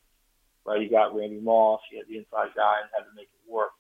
Right, 0.65 0.83
you 0.83 0.91
got 0.91 1.17
Randy 1.17 1.41
Moss, 1.41 1.81
you 1.91 1.99
had 1.99 2.09
the 2.09 2.19
inside 2.19 2.55
guy, 2.55 2.75
and 2.83 2.91
had 2.95 3.05
to 3.09 3.17
make 3.17 3.29
it 3.33 3.51
work. 3.51 3.71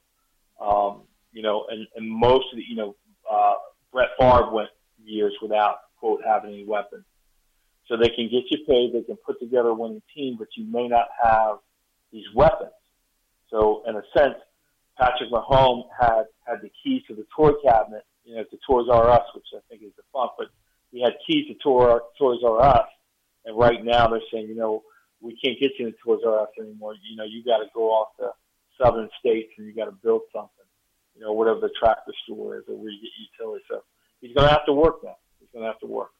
Um, 0.58 1.02
you 1.32 1.42
know, 1.42 1.66
and, 1.68 1.86
and 1.96 2.10
most 2.10 2.46
of 2.50 2.56
the, 2.56 2.64
you 2.66 2.76
know, 2.76 2.96
uh, 3.30 3.54
Brett 3.92 4.08
Favre 4.18 4.50
went 4.50 4.70
years 5.04 5.34
without 5.42 5.76
quote 5.98 6.20
having 6.26 6.52
any 6.52 6.64
weapons. 6.64 7.04
So 7.88 7.96
they 7.96 8.10
can 8.10 8.28
get 8.28 8.44
you 8.50 8.58
paid, 8.66 8.92
they 8.92 9.02
can 9.02 9.16
put 9.16 9.40
together 9.40 9.70
a 9.70 9.74
winning 9.74 10.02
team, 10.14 10.36
but 10.38 10.48
you 10.56 10.64
may 10.64 10.88
not 10.88 11.06
have 11.22 11.56
these 12.12 12.26
weapons. 12.34 12.70
So 13.50 13.82
in 13.86 13.96
a 13.96 14.02
sense, 14.16 14.36
Patrick 14.98 15.30
Mahomes 15.30 15.84
had 15.98 16.24
had 16.46 16.60
the 16.62 16.70
keys 16.82 17.02
to 17.08 17.14
the 17.14 17.26
toy 17.34 17.52
cabinet, 17.64 18.04
you 18.24 18.36
know, 18.36 18.44
to 18.44 18.58
Toys 18.66 18.88
R 18.90 19.08
Us, 19.10 19.24
which 19.34 19.46
I 19.54 19.60
think 19.68 19.82
is 19.82 19.92
the 19.96 20.02
fun, 20.12 20.28
but 20.36 20.48
he 20.90 21.00
had 21.02 21.14
keys 21.26 21.46
to 21.48 21.54
Toy, 21.54 21.98
Toys 22.18 22.40
R 22.44 22.60
Us, 22.60 22.88
and 23.44 23.56
right 23.56 23.82
now 23.82 24.08
they're 24.08 24.20
saying, 24.32 24.48
you 24.48 24.54
know, 24.54 24.82
we 25.20 25.38
can't 25.42 25.58
get 25.58 25.72
you 25.78 25.86
into 25.86 25.98
Toys 26.04 26.20
R 26.26 26.40
Us 26.40 26.48
anymore. 26.60 26.94
You 27.08 27.16
know, 27.16 27.24
you 27.24 27.42
got 27.44 27.58
to 27.58 27.66
go 27.74 27.90
off 27.90 28.08
to 28.18 28.30
southern 28.80 29.08
states 29.18 29.52
and 29.56 29.66
you 29.66 29.74
got 29.74 29.86
to 29.86 29.92
build 29.92 30.22
something. 30.32 30.50
You 31.14 31.22
know, 31.22 31.32
whatever 31.32 31.60
the 31.60 31.70
tractor 31.78 32.12
store 32.24 32.58
is 32.58 32.64
or 32.68 32.76
where 32.76 32.90
you 32.90 33.00
get 33.00 33.10
utility. 33.40 33.64
So 33.68 33.82
he's 34.20 34.34
going 34.34 34.46
to 34.46 34.52
have 34.52 34.66
to 34.66 34.72
work 34.72 35.02
now. 35.02 35.16
He's 35.40 35.48
going 35.52 35.64
to 35.64 35.70
have 35.70 35.80
to 35.80 35.86
work. 35.86 36.10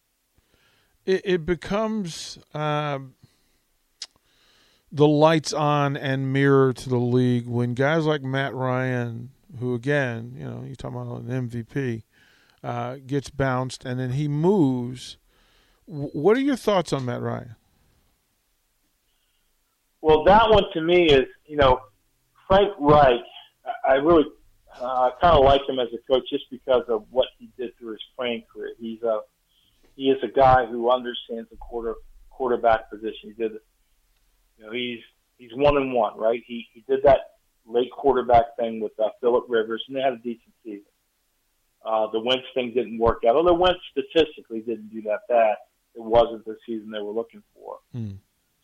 It, 1.08 1.22
it 1.24 1.46
becomes. 1.46 2.38
Um 2.54 3.14
the 4.90 5.06
lights 5.06 5.52
on 5.52 5.96
and 5.96 6.32
mirror 6.32 6.72
to 6.72 6.88
the 6.88 6.96
league 6.96 7.46
when 7.46 7.74
guys 7.74 8.06
like 8.06 8.22
Matt 8.22 8.54
Ryan, 8.54 9.30
who 9.58 9.74
again, 9.74 10.34
you 10.36 10.44
know, 10.44 10.62
you're 10.64 10.76
talking 10.76 10.98
about 10.98 11.22
an 11.22 11.48
MVP, 11.48 12.02
uh, 12.64 12.96
gets 13.06 13.30
bounced 13.30 13.84
and 13.84 14.00
then 14.00 14.12
he 14.12 14.28
moves. 14.28 15.18
What 15.84 16.36
are 16.36 16.40
your 16.40 16.56
thoughts 16.56 16.92
on 16.92 17.04
Matt 17.04 17.20
Ryan? 17.20 17.56
Well, 20.00 20.24
that 20.24 20.48
one 20.48 20.64
to 20.74 20.80
me 20.80 21.06
is, 21.06 21.26
you 21.46 21.56
know, 21.56 21.80
Frank 22.46 22.72
Reich. 22.78 23.20
I 23.86 23.94
really 23.94 24.24
uh, 24.80 25.10
kind 25.20 25.36
of 25.36 25.44
like 25.44 25.62
him 25.68 25.78
as 25.78 25.88
a 25.92 26.12
coach 26.12 26.24
just 26.30 26.44
because 26.50 26.84
of 26.88 27.04
what 27.10 27.26
he 27.38 27.50
did 27.58 27.76
through 27.78 27.92
his 27.92 28.04
playing 28.16 28.44
career. 28.52 28.72
He's 28.78 29.02
a 29.02 29.20
he 29.98 30.10
is 30.10 30.22
a 30.22 30.28
guy 30.28 30.64
who 30.64 30.90
understands 30.90 31.50
the 31.50 31.56
quarter 31.56 31.96
quarterback 32.30 32.88
position. 32.88 33.24
He 33.24 33.32
did 33.32 33.52
you 34.56 34.64
know, 34.64 34.72
he's 34.72 35.00
he's 35.38 35.50
one 35.54 35.76
and 35.76 35.92
one, 35.92 36.16
right? 36.16 36.40
He 36.46 36.68
he 36.72 36.84
did 36.88 37.02
that 37.02 37.18
late 37.66 37.90
quarterback 37.90 38.56
thing 38.56 38.80
with 38.80 38.92
uh, 38.98 39.08
Philip 39.20 39.46
Rivers, 39.48 39.84
and 39.88 39.96
they 39.96 40.00
had 40.00 40.12
a 40.12 40.18
decent 40.18 40.54
season. 40.64 40.84
Uh, 41.84 42.06
the 42.12 42.20
Wentz 42.20 42.44
thing 42.54 42.72
didn't 42.72 42.98
work 42.98 43.22
out. 43.28 43.34
Although 43.34 43.54
Wentz 43.54 43.80
statistically 43.90 44.60
didn't 44.60 44.88
do 44.88 45.02
that 45.02 45.20
bad, 45.28 45.56
it 45.96 46.02
wasn't 46.02 46.44
the 46.44 46.56
season 46.64 46.90
they 46.90 47.00
were 47.00 47.12
looking 47.12 47.42
for. 47.54 47.78
Mm. 47.94 48.18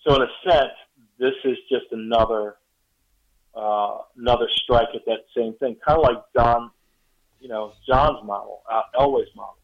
So 0.07 0.15
in 0.15 0.23
a 0.23 0.51
sense, 0.51 0.73
this 1.19 1.35
is 1.45 1.57
just 1.69 1.87
another 1.91 2.57
uh, 3.57 3.99
another 4.17 4.49
strike 4.63 4.95
at 4.95 5.05
that 5.07 5.25
same 5.37 5.55
thing, 5.55 5.77
kind 5.85 5.99
of 5.99 6.05
like 6.05 6.23
John, 6.37 6.71
you 7.41 7.49
know, 7.49 7.73
John's 7.89 8.25
model, 8.25 8.63
uh, 8.71 8.83
Elway's 9.01 9.29
model. 9.35 9.59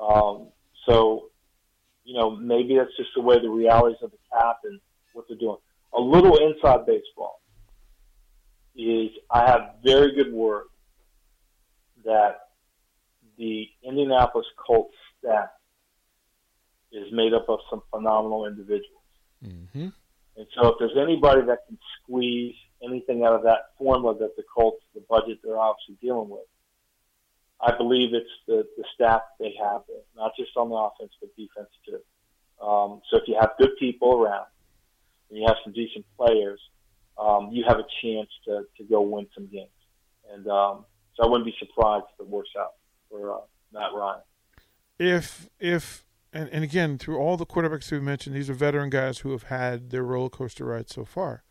Um, 0.00 0.48
so, 0.86 1.30
you 2.04 2.14
know, 2.14 2.36
maybe 2.36 2.76
that's 2.76 2.96
just 2.96 3.10
the 3.14 3.22
way 3.22 3.40
the 3.40 3.48
realities 3.48 3.98
of 4.02 4.10
the 4.10 4.18
cap 4.32 4.58
and 4.64 4.80
what 5.12 5.26
they're 5.28 5.38
doing. 5.38 5.58
A 5.96 6.00
little 6.00 6.36
inside 6.36 6.86
baseball 6.86 7.40
is 8.76 9.10
I 9.30 9.48
have 9.48 9.76
very 9.84 10.14
good 10.14 10.32
word 10.32 10.64
that 12.04 12.48
the 13.38 13.68
Indianapolis 13.82 14.46
Colts 14.56 14.94
staff 15.18 15.48
is 16.92 17.12
made 17.12 17.32
up 17.32 17.46
of 17.48 17.60
some 17.70 17.82
phenomenal 17.90 18.46
individuals. 18.46 19.02
Mm-hmm. 19.44 19.88
And 20.36 20.46
so 20.54 20.68
if 20.68 20.74
there's 20.78 20.96
anybody 21.00 21.42
that 21.42 21.58
can 21.66 21.78
squeeze 22.02 22.54
anything 22.82 23.24
out 23.24 23.34
of 23.34 23.42
that 23.44 23.70
formula 23.78 24.16
that 24.18 24.36
the 24.36 24.42
Colts, 24.54 24.82
the 24.94 25.02
budget 25.08 25.38
they're 25.42 25.58
obviously 25.58 25.96
dealing 26.00 26.28
with, 26.28 26.42
I 27.60 27.76
believe 27.76 28.14
it's 28.14 28.30
the, 28.46 28.66
the 28.76 28.84
staff 28.94 29.22
they 29.38 29.54
have 29.62 29.82
not 30.16 30.32
just 30.38 30.56
on 30.56 30.68
the 30.68 30.76
offense, 30.76 31.12
but 31.20 31.30
defense 31.36 31.70
too. 31.86 32.00
Um, 32.64 33.00
so 33.10 33.18
if 33.18 33.24
you 33.26 33.36
have 33.40 33.52
good 33.58 33.76
people 33.78 34.22
around, 34.22 34.46
and 35.28 35.38
you 35.38 35.46
have 35.46 35.56
some 35.64 35.72
decent 35.72 36.04
players, 36.16 36.60
um, 37.18 37.50
you 37.52 37.64
have 37.66 37.78
a 37.78 37.86
chance 38.02 38.28
to, 38.44 38.64
to 38.76 38.84
go 38.84 39.00
win 39.00 39.26
some 39.34 39.46
games. 39.46 39.68
And 40.32 40.46
um, 40.48 40.84
so 41.14 41.24
I 41.24 41.26
wouldn't 41.26 41.46
be 41.46 41.54
surprised 41.58 42.06
if 42.14 42.20
it 42.20 42.28
works 42.28 42.50
out 42.58 42.74
for 43.10 43.34
uh, 43.34 43.40
Matt 43.72 43.90
Ryan. 43.94 44.20
If 44.98 45.48
if 45.58 46.04
and, 46.32 46.48
and 46.50 46.62
again 46.64 46.98
through 46.98 47.18
all 47.18 47.36
the 47.36 47.46
quarterbacks 47.46 47.90
we've 47.90 48.02
mentioned, 48.02 48.34
these 48.36 48.48
are 48.48 48.54
veteran 48.54 48.90
guys 48.90 49.18
who 49.18 49.32
have 49.32 49.44
had 49.44 49.90
their 49.90 50.04
roller 50.04 50.30
coaster 50.30 50.64
ride 50.64 50.88
so 50.88 51.04
far. 51.04 51.42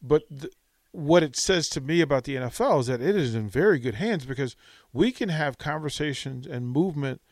But 0.00 0.22
the, 0.30 0.50
what 0.94 1.22
it 1.22 1.36
says 1.36 1.68
to 1.70 1.80
me 1.80 2.00
about 2.00 2.24
the 2.24 2.36
NFL 2.36 2.80
is 2.80 2.86
that 2.86 3.00
it 3.00 3.16
is 3.16 3.34
in 3.34 3.48
very 3.48 3.78
good 3.78 3.96
hands 3.96 4.24
because 4.24 4.56
we 4.92 5.12
can 5.12 5.28
have 5.28 5.58
conversations 5.58 6.46
and 6.46 6.68
movement– 6.68 7.20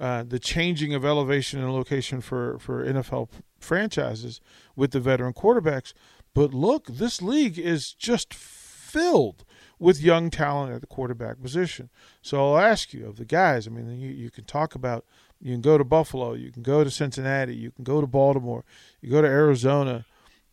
uh, 0.00 0.24
the 0.26 0.38
changing 0.38 0.94
of 0.94 1.04
elevation 1.04 1.60
and 1.60 1.74
location 1.74 2.22
for, 2.22 2.58
for 2.58 2.82
NFL 2.84 3.28
franchises 3.58 4.40
with 4.74 4.92
the 4.92 5.00
veteran 5.00 5.34
quarterbacks. 5.34 5.92
But 6.32 6.54
look, 6.54 6.86
this 6.86 7.20
league 7.20 7.58
is 7.58 7.92
just 7.92 8.32
filled 8.32 9.44
with 9.78 10.00
young 10.00 10.30
talent 10.30 10.72
at 10.72 10.80
the 10.80 10.86
quarterback 10.86 11.42
position. 11.42 11.90
So 12.22 12.54
I'll 12.54 12.58
ask 12.58 12.94
you 12.94 13.06
of 13.06 13.16
the 13.16 13.26
guys, 13.26 13.66
I 13.66 13.70
mean, 13.70 14.00
you, 14.00 14.08
you 14.08 14.30
can 14.30 14.44
talk 14.44 14.74
about, 14.74 15.04
you 15.38 15.52
can 15.52 15.60
go 15.60 15.76
to 15.76 15.84
Buffalo, 15.84 16.32
you 16.32 16.50
can 16.50 16.62
go 16.62 16.82
to 16.82 16.90
Cincinnati, 16.90 17.54
you 17.54 17.70
can 17.70 17.84
go 17.84 18.00
to 18.00 18.06
Baltimore, 18.06 18.64
you 19.02 19.10
go 19.10 19.20
to 19.20 19.28
Arizona. 19.28 20.06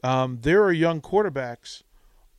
Um, 0.03 0.39
there 0.41 0.61
are 0.61 0.73
young 0.73 0.99
quarterbacks 0.99 1.83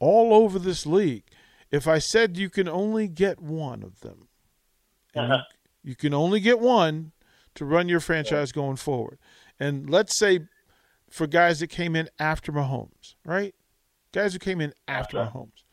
all 0.00 0.34
over 0.34 0.58
this 0.58 0.86
league. 0.86 1.24
If 1.70 1.86
I 1.86 1.98
said 1.98 2.36
you 2.36 2.48
can 2.48 2.68
only 2.68 3.08
get 3.08 3.40
one 3.40 3.82
of 3.82 4.00
them, 4.00 4.28
uh-huh. 5.14 5.42
You 5.82 5.94
can 5.94 6.12
only 6.12 6.40
get 6.40 6.60
one 6.60 7.12
to 7.54 7.64
run 7.64 7.88
your 7.88 8.00
franchise 8.00 8.52
going 8.52 8.76
forward. 8.76 9.18
And 9.58 9.88
let's 9.88 10.16
say 10.16 10.40
for 11.10 11.26
guys 11.26 11.60
that 11.60 11.68
came 11.68 11.96
in 11.96 12.08
after 12.18 12.52
Mahomes, 12.52 13.14
right? 13.24 13.54
Guys 14.12 14.32
who 14.32 14.38
came 14.38 14.60
in 14.60 14.72
after 14.86 15.18
okay. 15.18 15.30
Mahomes. 15.30 15.64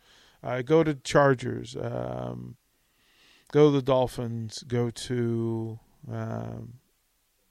Uh, 0.44 0.62
go 0.62 0.84
to 0.84 0.94
Chargers, 0.96 1.76
um, 1.76 2.56
go 3.52 3.72
to 3.72 3.72
the 3.72 3.82
Dolphins, 3.82 4.64
go 4.68 4.92
to 4.92 5.80
um, 6.12 6.74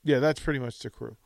yeah, 0.04 0.20
that's 0.20 0.38
pretty 0.38 0.60
much 0.60 0.78
the 0.78 0.90
crew. 0.90 1.16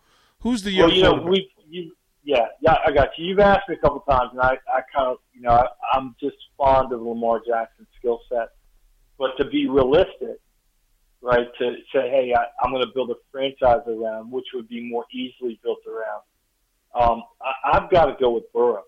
Who's 0.41 0.63
the 0.63 0.73
young? 0.73 0.89
Well, 0.89 0.97
you 0.97 1.03
know, 1.03 1.23
we 1.23 1.51
you 1.69 1.93
yeah 2.25 2.47
yeah 2.61 2.77
I 2.85 2.93
got 2.93 3.11
you. 3.17 3.27
You've 3.27 3.41
asked 3.41 3.69
me 3.69 3.77
a 3.77 3.79
couple 3.79 4.01
times, 4.01 4.31
and 4.33 4.41
I 4.41 4.59
I 4.73 4.81
kind 4.95 5.09
of 5.09 5.19
you 5.33 5.43
know 5.43 5.51
I, 5.51 5.67
I'm 5.93 6.15
just 6.21 6.37
fond 6.57 6.93
of 6.93 7.03
Lamar 7.03 7.41
Jackson's 7.47 7.89
skill 7.99 8.21
set, 8.29 8.49
but 9.19 9.37
to 9.39 9.45
be 9.45 9.69
realistic, 9.69 10.41
right? 11.21 11.47
To 11.59 11.75
say, 11.93 12.09
hey, 12.11 12.35
I, 12.37 12.45
I'm 12.63 12.73
going 12.73 12.87
to 12.87 12.93
build 12.95 13.11
a 13.11 13.15
franchise 13.31 13.83
around, 13.87 14.31
which 14.31 14.47
would 14.55 14.69
be 14.69 14.89
more 14.89 15.05
easily 15.13 15.59
built 15.63 15.81
around. 15.87 16.23
Um, 16.95 17.23
I, 17.43 17.77
I've 17.77 17.91
got 17.91 18.07
to 18.07 18.17
go 18.19 18.31
with 18.31 18.45
Burrows. 18.53 18.85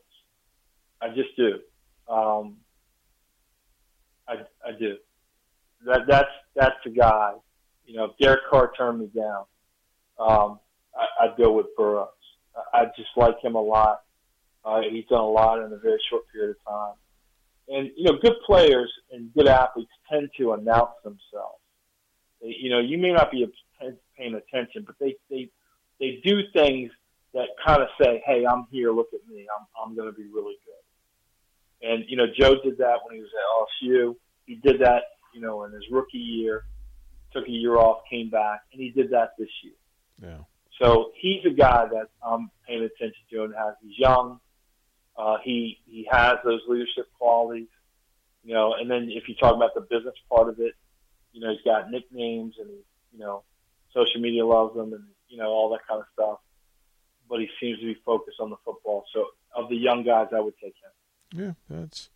I 1.03 1.09
just 1.09 1.37
do. 1.37 1.59
Um, 2.13 2.57
I, 4.29 4.35
I 4.67 4.73
do. 4.79 4.97
That 5.87 6.03
that's 6.07 6.29
that's 6.55 6.77
the 6.85 6.91
guy. 6.91 7.33
You 7.87 7.97
know, 7.97 8.05
if 8.05 8.19
Derek 8.19 8.41
Carr 8.51 8.73
turned 8.77 9.01
me 9.01 9.09
down, 9.15 9.45
um, 10.19 10.61
I, 10.95 11.25
I'd 11.25 11.37
go 11.39 11.53
with 11.53 11.67
Burrows. 11.77 12.09
I, 12.73 12.87
just 12.97 13.11
like 13.17 13.41
him 13.43 13.55
a 13.55 13.61
lot. 13.61 14.01
Uh, 14.65 14.81
he's 14.91 15.07
done 15.07 15.21
a 15.21 15.31
lot 15.31 15.65
in 15.65 15.73
a 15.73 15.79
very 15.79 16.01
short 16.11 16.25
period 16.33 16.57
of 16.57 16.73
time. 16.73 16.95
And 17.69 17.91
you 17.97 18.05
know, 18.05 18.19
good 18.21 18.37
players 18.45 18.93
and 19.13 19.33
good 19.35 19.47
athletes 19.47 19.93
tend 20.11 20.31
to 20.39 20.53
announce 20.53 20.91
themselves 21.05 21.61
you 22.41 22.71
know, 22.71 22.81
you 22.81 22.99
may 22.99 23.13
not 23.13 23.31
be 23.31 23.47
paying 24.17 24.35
attention, 24.35 24.85
but 24.87 24.97
they 24.99 25.17
they 25.29 25.49
they 25.99 26.21
do 26.25 26.41
things 26.53 26.91
that 27.35 27.49
kind 27.65 27.83
of 27.83 27.89
say, 28.01 28.23
"Hey, 28.27 28.45
I'm 28.47 28.67
here. 28.71 28.93
Look 28.93 29.09
at 29.13 29.21
me. 29.29 29.47
I'm 29.57 29.67
I'm 29.83 29.97
going 29.97 30.11
to 30.11 30.17
be 30.17 30.27
really 30.27 30.57
good." 30.65 31.89
And 31.89 32.05
you 32.09 32.17
know, 32.17 32.27
Joe 32.27 32.57
did 32.63 32.79
that 32.79 32.99
when 33.05 33.17
he 33.17 33.21
was 33.21 33.31
at 33.35 33.89
LSU. 33.89 34.17
He 34.47 34.57
did 34.57 34.81
that, 34.81 35.03
you 35.35 35.41
know, 35.41 35.65
in 35.65 35.73
his 35.73 35.85
rookie 35.91 36.19
year. 36.19 36.65
Took 37.33 37.47
a 37.47 37.51
year 37.51 37.77
off, 37.77 38.03
came 38.11 38.29
back, 38.29 38.63
and 38.73 38.83
he 38.83 38.91
did 38.91 39.11
that 39.11 39.35
this 39.39 39.49
year. 39.63 39.75
Yeah. 40.21 40.39
So 40.81 41.13
he's 41.15 41.45
a 41.45 41.51
guy 41.51 41.87
that 41.87 42.07
I'm 42.23 42.51
paying 42.67 42.83
attention 42.83 43.23
to, 43.31 43.45
and 43.45 43.55
has 43.55 43.75
he's 43.83 43.99
young. 43.99 44.41
Uh, 45.17 45.37
he 45.45 45.79
he 45.85 46.09
has 46.11 46.39
those 46.45 46.61
leadership 46.67 47.07
qualities, 47.19 47.69
you 48.43 48.55
know. 48.55 48.75
And 48.75 48.91
then 48.91 49.11
if 49.11 49.29
you 49.29 49.35
talk 49.35 49.55
about 49.55 49.75
the 49.75 49.83
business 49.83 50.15
part 50.31 50.49
of 50.49 50.59
it, 50.59 50.75
you 51.33 51.41
know, 51.41 51.51
he's 51.51 51.61
got 51.65 51.91
nicknames 51.91 52.55
and, 52.59 52.71
you 53.13 53.19
know, 53.19 53.43
social 53.93 54.21
media 54.21 54.45
loves 54.45 54.75
him 54.75 54.93
and, 54.93 55.05
you 55.29 55.37
know, 55.37 55.49
all 55.49 55.71
that 55.71 55.81
kind 55.87 56.01
of 56.01 56.07
stuff. 56.15 56.39
But 57.29 57.41
he 57.41 57.49
seems 57.61 57.79
to 57.81 57.85
be 57.85 57.97
focused 58.05 58.41
on 58.41 58.51
the 58.51 58.57
football. 58.65 59.05
So 59.15 59.27
of 59.55 59.69
the 59.69 59.77
young 59.77 60.03
guys, 60.03 60.29
I 60.35 60.41
would 60.41 60.55
take 60.63 60.75
him. 60.75 61.55
Yeah, 61.71 61.77
that's 61.79 62.11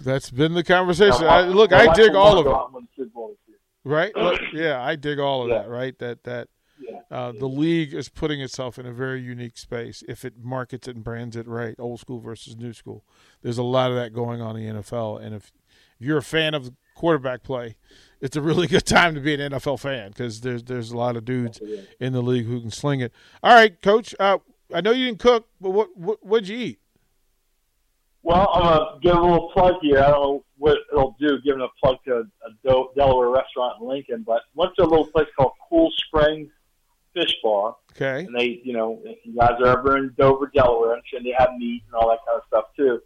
that's 0.00 0.30
been 0.30 0.54
the 0.54 0.64
conversation. 0.64 1.22
Now, 1.22 1.28
I, 1.28 1.42
look, 1.42 1.72
I 1.72 1.92
dig 1.92 2.14
all 2.14 2.38
of 2.38 2.46
it. 2.46 2.52
Right? 3.84 4.16
Look, 4.16 4.40
yeah, 4.52 4.82
I 4.82 4.96
dig 4.96 5.18
all 5.18 5.42
of 5.42 5.50
yeah. 5.50 5.58
that. 5.58 5.68
Right? 5.68 5.98
That 5.98 6.24
that 6.24 6.48
Uh, 7.10 7.32
the 7.32 7.48
league 7.48 7.94
is 7.94 8.08
putting 8.08 8.40
itself 8.40 8.78
in 8.78 8.86
a 8.86 8.92
very 8.92 9.20
unique 9.20 9.56
space 9.56 10.02
if 10.08 10.24
it 10.24 10.34
markets 10.42 10.88
it 10.88 10.96
and 10.96 11.04
brands 11.04 11.36
it 11.36 11.46
right, 11.46 11.76
old 11.78 12.00
school 12.00 12.18
versus 12.18 12.56
new 12.56 12.72
school. 12.72 13.04
There's 13.42 13.58
a 13.58 13.62
lot 13.62 13.90
of 13.90 13.96
that 13.96 14.12
going 14.12 14.40
on 14.40 14.56
in 14.56 14.76
the 14.76 14.82
NFL, 14.82 15.22
and 15.22 15.34
if, 15.34 15.52
you're 15.98 16.18
a 16.18 16.22
fan 16.22 16.54
of 16.54 16.72
quarterback 16.94 17.42
play, 17.42 17.76
it's 18.20 18.36
a 18.36 18.40
really 18.40 18.66
good 18.74 18.86
time 18.86 19.14
to 19.14 19.20
be 19.20 19.34
an 19.34 19.52
NFL 19.52 19.80
fan 19.80 20.10
because 20.10 20.40
there's 20.40 20.62
there's 20.64 20.90
a 20.90 20.96
lot 20.96 21.16
of 21.16 21.24
dudes 21.24 21.60
in 22.00 22.12
the 22.12 22.22
league 22.22 22.46
who 22.46 22.60
can 22.60 22.70
sling 22.70 23.00
it. 23.00 23.12
All 23.42 23.54
right, 23.54 23.80
Coach. 23.82 24.14
Uh, 24.18 24.38
I 24.72 24.80
know 24.80 24.92
you 24.92 25.06
didn't 25.06 25.20
cook, 25.20 25.48
but 25.60 25.70
what, 25.70 25.96
what 25.96 26.24
what'd 26.24 26.48
you 26.48 26.58
eat? 26.58 26.78
Well, 28.22 28.48
I'm 28.54 28.62
gonna 28.62 29.00
give 29.02 29.16
a 29.16 29.20
little 29.20 29.50
plug 29.52 29.74
here. 29.82 29.98
I 29.98 30.10
don't 30.10 30.22
know 30.22 30.44
what 30.56 30.78
it'll 30.90 31.16
do, 31.20 31.38
giving 31.44 31.60
a 31.60 31.68
plug 31.82 31.96
to 32.06 32.24
a 32.44 32.84
Delaware 32.96 33.28
restaurant 33.28 33.80
in 33.80 33.88
Lincoln, 33.88 34.24
but 34.26 34.42
went 34.54 34.74
to 34.76 34.82
a 34.82 34.86
little 34.88 35.06
place 35.06 35.28
called 35.36 35.52
Cool 35.68 35.90
Springs 36.06 36.48
Fish 37.14 37.34
Bar. 37.42 37.76
Okay. 37.92 38.24
And 38.24 38.36
they, 38.36 38.60
you 38.64 38.72
know, 38.72 39.00
if 39.04 39.18
you 39.24 39.34
guys 39.36 39.52
are 39.60 39.78
ever 39.78 39.96
in 39.96 40.14
Dover, 40.18 40.50
Delaware, 40.54 40.94
and 40.94 41.26
they 41.26 41.34
have 41.38 41.50
meat 41.56 41.82
and 41.86 41.94
all 41.94 42.08
that 42.10 42.18
kind 42.26 42.38
of 42.38 42.42
stuff 42.48 42.64
too. 42.76 43.00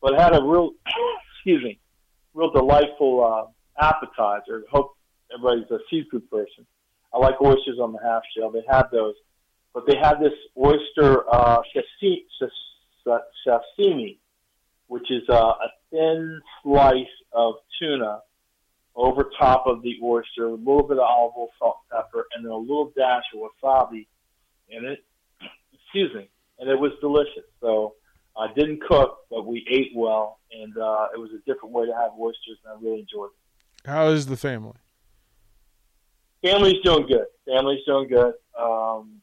But 0.00 0.14
it 0.14 0.20
had 0.20 0.34
a 0.34 0.42
real, 0.42 0.72
excuse 1.36 1.62
me, 1.62 1.78
real 2.34 2.50
delightful 2.50 3.24
uh, 3.24 3.82
appetizer. 3.82 4.64
Hope 4.70 4.96
everybody's 5.32 5.70
a 5.70 5.78
seafood 5.88 6.28
person. 6.30 6.66
I 7.12 7.18
like 7.18 7.40
oysters 7.40 7.78
on 7.80 7.92
the 7.92 8.00
half 8.02 8.22
shell. 8.36 8.50
They 8.50 8.64
had 8.68 8.84
those, 8.90 9.14
but 9.72 9.86
they 9.86 9.96
had 9.96 10.14
this 10.20 10.32
oyster 10.58 11.24
uh, 11.32 11.60
sashimi 13.46 14.18
which 14.86 15.10
is 15.10 15.22
uh, 15.28 15.34
a 15.34 15.68
thin 15.90 16.40
slice 16.62 17.06
of 17.32 17.54
tuna 17.78 18.20
over 18.96 19.30
top 19.38 19.66
of 19.66 19.82
the 19.82 19.96
oyster, 20.02 20.46
a 20.46 20.54
little 20.54 20.86
bit 20.86 20.98
of 20.98 21.04
olive 21.04 21.32
oil, 21.36 21.48
salt, 21.58 21.78
pepper, 21.90 22.26
and 22.34 22.44
then 22.44 22.52
a 22.52 22.56
little 22.56 22.92
dash 22.96 23.24
of 23.34 23.40
wasabi 23.40 24.06
in 24.68 24.84
it. 24.84 25.04
Excuse 25.72 26.14
me, 26.14 26.28
and 26.58 26.70
it 26.70 26.78
was 26.78 26.92
delicious. 27.00 27.44
So 27.60 27.94
I 28.36 28.52
didn't 28.54 28.82
cook, 28.82 29.18
but 29.30 29.46
we 29.46 29.66
ate 29.70 29.92
well, 29.94 30.38
and 30.52 30.76
uh, 30.76 31.08
it 31.14 31.18
was 31.18 31.30
a 31.30 31.38
different 31.50 31.74
way 31.74 31.86
to 31.86 31.92
have 31.92 32.12
oysters, 32.18 32.58
and 32.64 32.72
I 32.72 32.82
really 32.82 33.00
enjoyed 33.00 33.30
it. 33.30 33.88
How 33.88 34.08
is 34.08 34.26
the 34.26 34.36
family? 34.36 34.74
Family's 36.42 36.82
doing 36.84 37.06
good. 37.06 37.26
Family's 37.46 37.84
doing 37.86 38.08
good. 38.08 38.34
Um, 38.58 39.20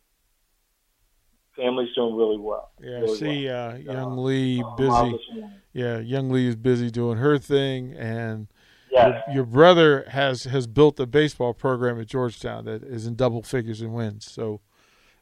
family's 1.56 1.94
doing 1.96 2.16
really 2.16 2.38
well. 2.38 2.72
Yeah, 2.82 3.00
really 3.00 3.18
see, 3.18 3.48
well. 3.48 3.72
uh, 3.72 3.76
young 3.78 4.12
Uh, 4.14 4.16
Lee 4.16 4.64
um, 4.64 4.76
busy. 4.76 5.46
Yeah, 5.74 6.00
young 6.00 6.30
Lee 6.30 6.48
is 6.48 6.56
busy 6.56 6.90
doing 6.90 7.18
her 7.18 7.38
thing, 7.38 7.94
and 7.94 8.48
Yes. 8.92 9.22
your, 9.28 9.36
your 9.38 9.46
brother 9.46 10.06
has 10.10 10.44
has 10.46 10.68
built 10.68 11.00
a 11.00 11.06
baseball 11.06 11.54
program 11.54 12.00
at 12.00 12.08
Georgetown 12.08 12.66
that 12.66 12.84
is 12.84 13.06
in 13.08 13.16
double 13.16 13.42
figures 13.44 13.82
in 13.82 13.94
wins. 13.94 14.30
So, 14.30 14.62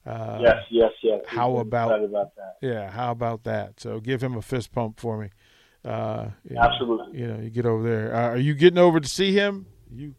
uh, 0.05 0.39
yes, 0.41 0.57
yes, 0.71 0.91
yes. 1.03 1.21
how 1.27 1.57
about- 1.57 2.03
about 2.03 2.35
that? 2.35 2.55
yeah, 2.61 2.89
how 2.89 3.11
about 3.11 3.43
that? 3.43 3.79
So 3.79 3.99
give 3.99 4.21
him 4.23 4.35
a 4.35 4.41
fist 4.41 4.71
pump 4.71 4.99
for 4.99 5.17
me. 5.17 5.29
Uh, 5.85 6.29
you 6.43 6.55
know, 6.55 6.61
Absolutely. 6.61 7.19
you 7.19 7.27
know, 7.27 7.39
you 7.41 7.49
get 7.49 7.65
over 7.65 7.83
there. 7.87 8.13
Uh, 8.15 8.29
are 8.31 8.37
you 8.37 8.53
getting 8.53 8.79
over 8.79 8.99
to 8.99 9.07
see 9.07 9.31
him? 9.33 9.65
You 9.93 10.13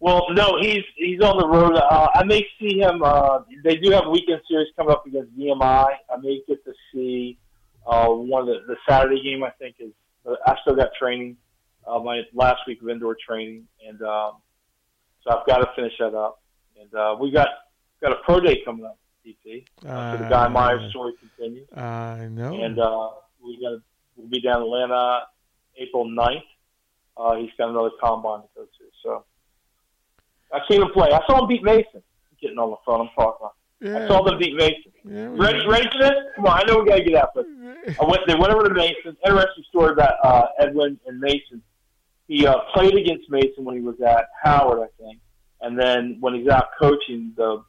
Well, 0.00 0.26
no, 0.32 0.58
he's 0.60 0.82
he's 0.96 1.20
on 1.20 1.36
the 1.38 1.46
road. 1.48 1.76
Uh, 1.76 2.08
I 2.14 2.24
may 2.24 2.46
see 2.60 2.78
him. 2.78 3.02
Uh, 3.02 3.40
they 3.64 3.76
do 3.76 3.90
have 3.90 4.06
a 4.06 4.10
weekend 4.10 4.40
series 4.48 4.68
coming 4.76 4.92
up 4.92 5.06
against 5.06 5.36
VMI. 5.38 5.60
I 6.10 6.16
may 6.22 6.40
get 6.48 6.64
to 6.64 6.72
see 6.92 7.38
uh, 7.86 8.08
one 8.08 8.42
of 8.42 8.48
the, 8.48 8.60
the 8.66 8.76
Saturday 8.88 9.22
game. 9.22 9.42
I 9.44 9.50
think 9.58 9.76
is. 9.78 9.92
I 10.46 10.56
still 10.62 10.74
got 10.74 10.88
training. 10.98 11.36
Uh, 11.86 11.98
my 12.00 12.22
last 12.32 12.60
week 12.66 12.80
of 12.82 12.88
indoor 12.88 13.16
training, 13.26 13.66
and 13.86 14.00
um, 14.02 14.34
so 15.22 15.30
I've 15.38 15.46
got 15.46 15.58
to 15.58 15.68
finish 15.76 15.92
that 15.98 16.14
up. 16.14 16.40
And 16.80 16.92
uh, 16.94 17.16
we 17.20 17.30
got 17.30 17.48
got 18.00 18.12
a 18.12 18.16
pro 18.24 18.40
day 18.40 18.62
coming 18.64 18.84
up, 18.86 18.98
PT. 19.24 19.64
Uh, 19.86 20.16
so 20.16 20.22
the 20.22 20.28
Guy 20.30 20.46
Uh, 20.46 20.48
Myers 20.48 20.90
story 20.90 21.12
continues, 21.20 21.68
I 21.76 22.26
know. 22.30 22.54
and 22.54 22.78
uh, 22.78 23.10
we 23.44 23.58
got 23.60 23.80
we'll 24.16 24.28
be 24.28 24.40
down 24.40 24.56
in 24.58 24.62
Atlanta 24.62 25.22
April 25.76 26.06
9th. 26.06 26.42
Uh, 27.16 27.36
he's 27.36 27.50
got 27.58 27.68
another 27.70 27.90
combine 28.02 28.40
to 28.42 28.48
go 28.56 28.62
to, 28.64 28.84
so. 29.02 29.24
I've 30.52 30.62
seen 30.70 30.80
him 30.82 30.88
play. 30.92 31.10
I 31.12 31.20
saw 31.26 31.40
him 31.42 31.48
beat 31.48 31.62
Mason. 31.64 31.86
I'm 31.96 32.02
Getting 32.40 32.58
on 32.58 32.70
the 32.70 32.76
phone, 32.86 33.00
I'm 33.02 33.08
talking. 33.16 33.48
yeah, 33.80 34.04
I 34.04 34.08
saw 34.08 34.22
them 34.22 34.38
beat 34.38 34.54
Mason. 34.54 34.92
yeah, 35.04 35.28
Ready, 35.32 35.66
ready 35.66 35.88
for 35.90 35.98
this? 35.98 36.12
Come 36.36 36.46
on, 36.46 36.60
I 36.60 36.62
know 36.64 36.78
we 36.78 36.88
gotta 36.88 37.02
get 37.02 37.14
out, 37.16 37.30
but 37.34 37.44
I 38.00 38.04
went. 38.04 38.22
They 38.28 38.34
went 38.34 38.52
over 38.52 38.68
to 38.68 38.74
Mason. 38.74 39.16
Interesting 39.26 39.64
story 39.68 39.92
about 39.92 40.14
uh, 40.22 40.46
Edwin 40.60 40.98
and 41.06 41.18
Mason. 41.18 41.62
He 42.26 42.46
uh, 42.46 42.58
played 42.72 42.94
against 42.94 43.28
Mason 43.30 43.64
when 43.64 43.76
he 43.76 43.82
was 43.82 44.00
at 44.00 44.26
Howard, 44.42 44.80
I 44.80 45.02
think, 45.02 45.20
and 45.60 45.78
then 45.78 46.16
when 46.20 46.34
he's 46.34 46.48
out 46.48 46.68
coaching, 46.80 47.32
the 47.36 47.62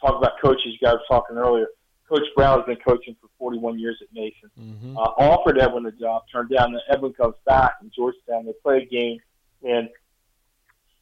talk 0.00 0.16
about 0.18 0.32
coaches. 0.42 0.66
You 0.66 0.78
guys 0.86 0.94
were 0.94 1.16
talking 1.16 1.36
earlier. 1.36 1.68
Coach 2.08 2.24
Brown 2.36 2.58
has 2.58 2.66
been 2.66 2.76
coaching 2.86 3.16
for 3.20 3.28
41 3.38 3.78
years 3.78 3.96
at 4.02 4.08
Mason. 4.12 4.50
Mhm. 4.60 4.96
Uh, 4.96 5.00
offered 5.18 5.58
Edwin 5.58 5.86
a 5.86 5.92
job, 5.92 6.24
turned 6.30 6.50
down. 6.50 6.72
Then 6.72 6.82
Edwin 6.90 7.14
comes 7.14 7.34
back 7.46 7.76
in 7.82 7.90
Georgetown. 7.94 8.44
They 8.44 8.52
play 8.62 8.78
a 8.82 8.84
game, 8.84 9.18
and 9.62 9.88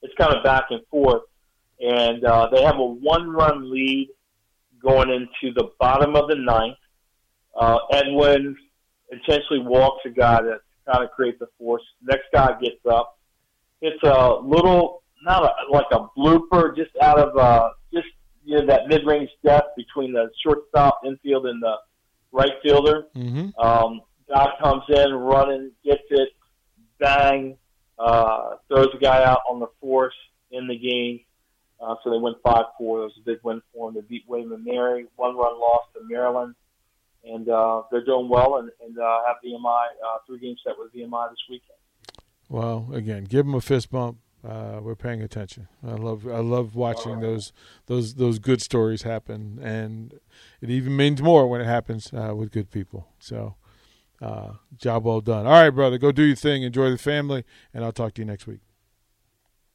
it's 0.03 0.15
kind 0.15 0.33
of 0.33 0.45
back 0.45 0.65
and 0.71 0.87
forth. 0.87 1.23
And 1.81 2.25
uh, 2.25 2.49
they 2.53 2.63
have 2.63 2.79
a 2.79 2.85
one-run 2.85 3.71
lead 3.73 4.11
going 4.81 5.11
into 5.11 5.53
the 5.55 5.71
bottom 5.81 6.15
of 6.15 6.29
the 6.29 6.37
ninth. 6.37 6.77
Uh, 7.55 7.79
Edwin 7.91 8.57
intentionally 9.11 9.63
walks 9.63 10.05
a 10.07 10.11
guy 10.11 10.41
that 10.43 10.61
kind 10.91 11.05
of 11.05 11.11
creates 11.11 11.41
a 11.41 11.47
force. 11.59 11.83
Next 12.03 12.25
guy 12.33 12.59
gets 12.61 12.85
up. 12.91 13.19
It's 13.81 14.03
a 14.03 14.35
little, 14.43 15.03
not 15.23 15.43
a, 15.43 15.73
like 15.73 15.87
a 15.93 16.09
blooper, 16.17 16.77
just 16.77 16.91
out 17.01 17.19
of 17.19 17.37
uh, 17.37 17.71
just 17.93 18.07
you 18.45 18.59
know 18.59 18.67
that 18.67 18.89
mid-range 18.89 19.31
depth 19.45 19.77
between 19.77 20.13
the 20.13 20.31
shortstop, 20.43 21.01
infield, 21.05 21.47
and 21.47 21.63
the 21.63 21.77
right 22.33 22.53
fielder. 22.63 23.07
Mhm. 23.15 23.53
Um, 23.59 24.01
guy 24.29 24.53
comes 24.61 24.85
in, 24.89 25.13
running, 25.13 25.73
gets 25.85 26.03
it, 26.11 26.31
bang, 26.99 27.57
uh, 27.99 28.57
throws 28.69 28.89
the 28.93 28.99
guy 28.99 29.25
out 29.25 29.41
on 29.51 29.61
the 29.61 29.69
force 29.81 30.15
in 30.51 30.67
the 30.67 30.77
game. 30.77 31.21
Uh, 31.81 31.97
so 32.05 32.11
they 32.11 32.19
went 32.19 32.37
5 32.45 32.65
4. 32.79 33.01
It 33.01 33.03
was 33.03 33.13
a 33.19 33.21
big 33.23 33.39
win 33.43 33.61
for 33.75 33.91
them. 33.91 34.01
They 34.01 34.07
beat 34.09 34.25
William 34.29 34.53
and 34.53 34.65
Mary, 34.65 35.07
one 35.17 35.37
run 35.37 35.59
loss 35.59 35.83
to 35.95 36.01
Maryland. 36.09 36.55
And 37.25 37.49
uh, 37.49 37.83
they're 37.91 38.05
doing 38.05 38.29
well 38.29 38.57
and, 38.57 38.71
and 38.85 38.99
uh, 38.99 39.21
have 39.27 39.37
VMI, 39.45 39.85
uh, 40.05 40.19
three 40.27 40.41
game 40.41 40.57
set 40.65 40.75
with 40.79 40.93
VMI 40.93 41.31
this 41.31 41.39
weekend. 41.49 41.79
Well, 42.49 42.89
again, 42.93 43.25
give 43.25 43.47
them 43.47 43.55
a 43.55 43.61
fist 43.61 43.91
bump. 43.91 44.19
Uh, 44.47 44.81
we're 44.83 44.97
paying 44.97 45.23
attention. 45.23 45.69
I 45.87 45.93
love 45.93 46.27
I 46.27 46.41
love 46.41 46.75
watching 46.75 47.21
those 47.21 47.53
those 47.87 48.15
those 48.15 48.41
good 48.41 48.61
stories 48.61 49.03
happen, 49.03 49.61
and 49.63 50.19
it 50.61 50.69
even 50.69 50.97
means 50.97 51.23
more 51.23 51.47
when 51.47 51.61
it 51.61 51.67
happens 51.67 52.13
uh, 52.13 52.35
with 52.35 52.51
good 52.51 52.69
people. 52.69 53.07
So, 53.21 53.55
uh, 54.21 54.55
job 54.77 55.05
well 55.05 55.21
done. 55.21 55.47
All 55.47 55.53
right, 55.53 55.71
brother, 55.71 55.97
go 55.97 56.11
do 56.11 56.25
your 56.25 56.35
thing. 56.35 56.65
Enjoy 56.65 56.91
the 56.91 56.99
family, 56.99 57.45
and 57.73 57.85
I'll 57.85 57.93
talk 57.93 58.15
to 58.15 58.21
you 58.21 58.27
next 58.27 58.49
week. 58.49 58.61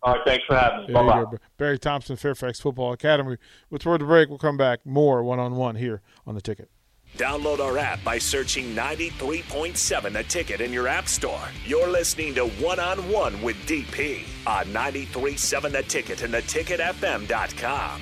All 0.03 0.13
right, 0.13 0.21
thanks 0.25 0.45
for 0.45 0.55
having 0.57 0.81
me. 0.81 0.88
You 0.89 0.93
Bye. 0.93 1.25
Barry 1.57 1.79
Thompson, 1.79 2.17
Fairfax 2.17 2.60
Football 2.60 2.91
Academy. 2.91 3.38
We'll 3.69 3.79
toward 3.79 4.01
the 4.01 4.05
break. 4.05 4.27
We'll 4.29 4.38
come 4.38 4.57
back 4.57 4.86
more 4.86 5.23
one 5.23 5.39
on 5.39 5.55
one 5.55 5.75
here 5.75 6.01
on 6.25 6.36
the 6.36 6.41
ticket. 6.41 6.69
Download 7.15 7.60
our 7.60 7.78
app 7.78 8.04
by 8.04 8.17
searching 8.17 8.76
93.7 8.76 10.13
The 10.13 10.24
Ticket 10.24 10.62
in 10.62 10.72
your 10.72 10.88
app 10.88 11.08
store. 11.08 11.48
You're 11.65 11.88
listening 11.88 12.36
to 12.36 12.48
One 12.48 12.80
on 12.80 13.10
One 13.10 13.41
with 13.41 13.56
DP 13.65 14.24
on 14.46 14.65
93.7 14.65 15.72
The 15.72 15.84
Ticket 15.84 16.22
and 16.22 16.34
theticketfm.com. 16.34 18.02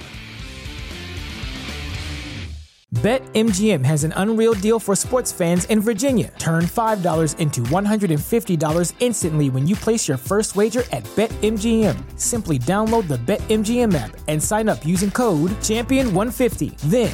BetMGM 2.96 3.84
has 3.84 4.06
an 4.06 4.14
unreal 4.16 4.54
deal 4.54 4.80
for 4.80 4.96
sports 4.96 5.30
fans 5.30 5.66
in 5.66 5.82
Virginia. 5.82 6.32
Turn 6.40 6.64
$5 6.64 7.38
into 7.40 7.62
$150 7.62 8.94
instantly 9.00 9.50
when 9.50 9.68
you 9.68 9.76
place 9.76 10.08
your 10.08 10.18
first 10.18 10.56
wager 10.56 10.82
at 10.94 11.04
BetMGM. 11.16 12.18
Simply 12.18 12.58
download 12.58 13.10
the 13.10 13.18
BetMGM 13.18 13.94
app 13.94 14.18
and 14.30 14.42
sign 14.42 14.70
up 14.70 14.86
using 14.86 15.12
code 15.12 15.52
Champion150. 15.62 16.78
Then, 16.90 17.14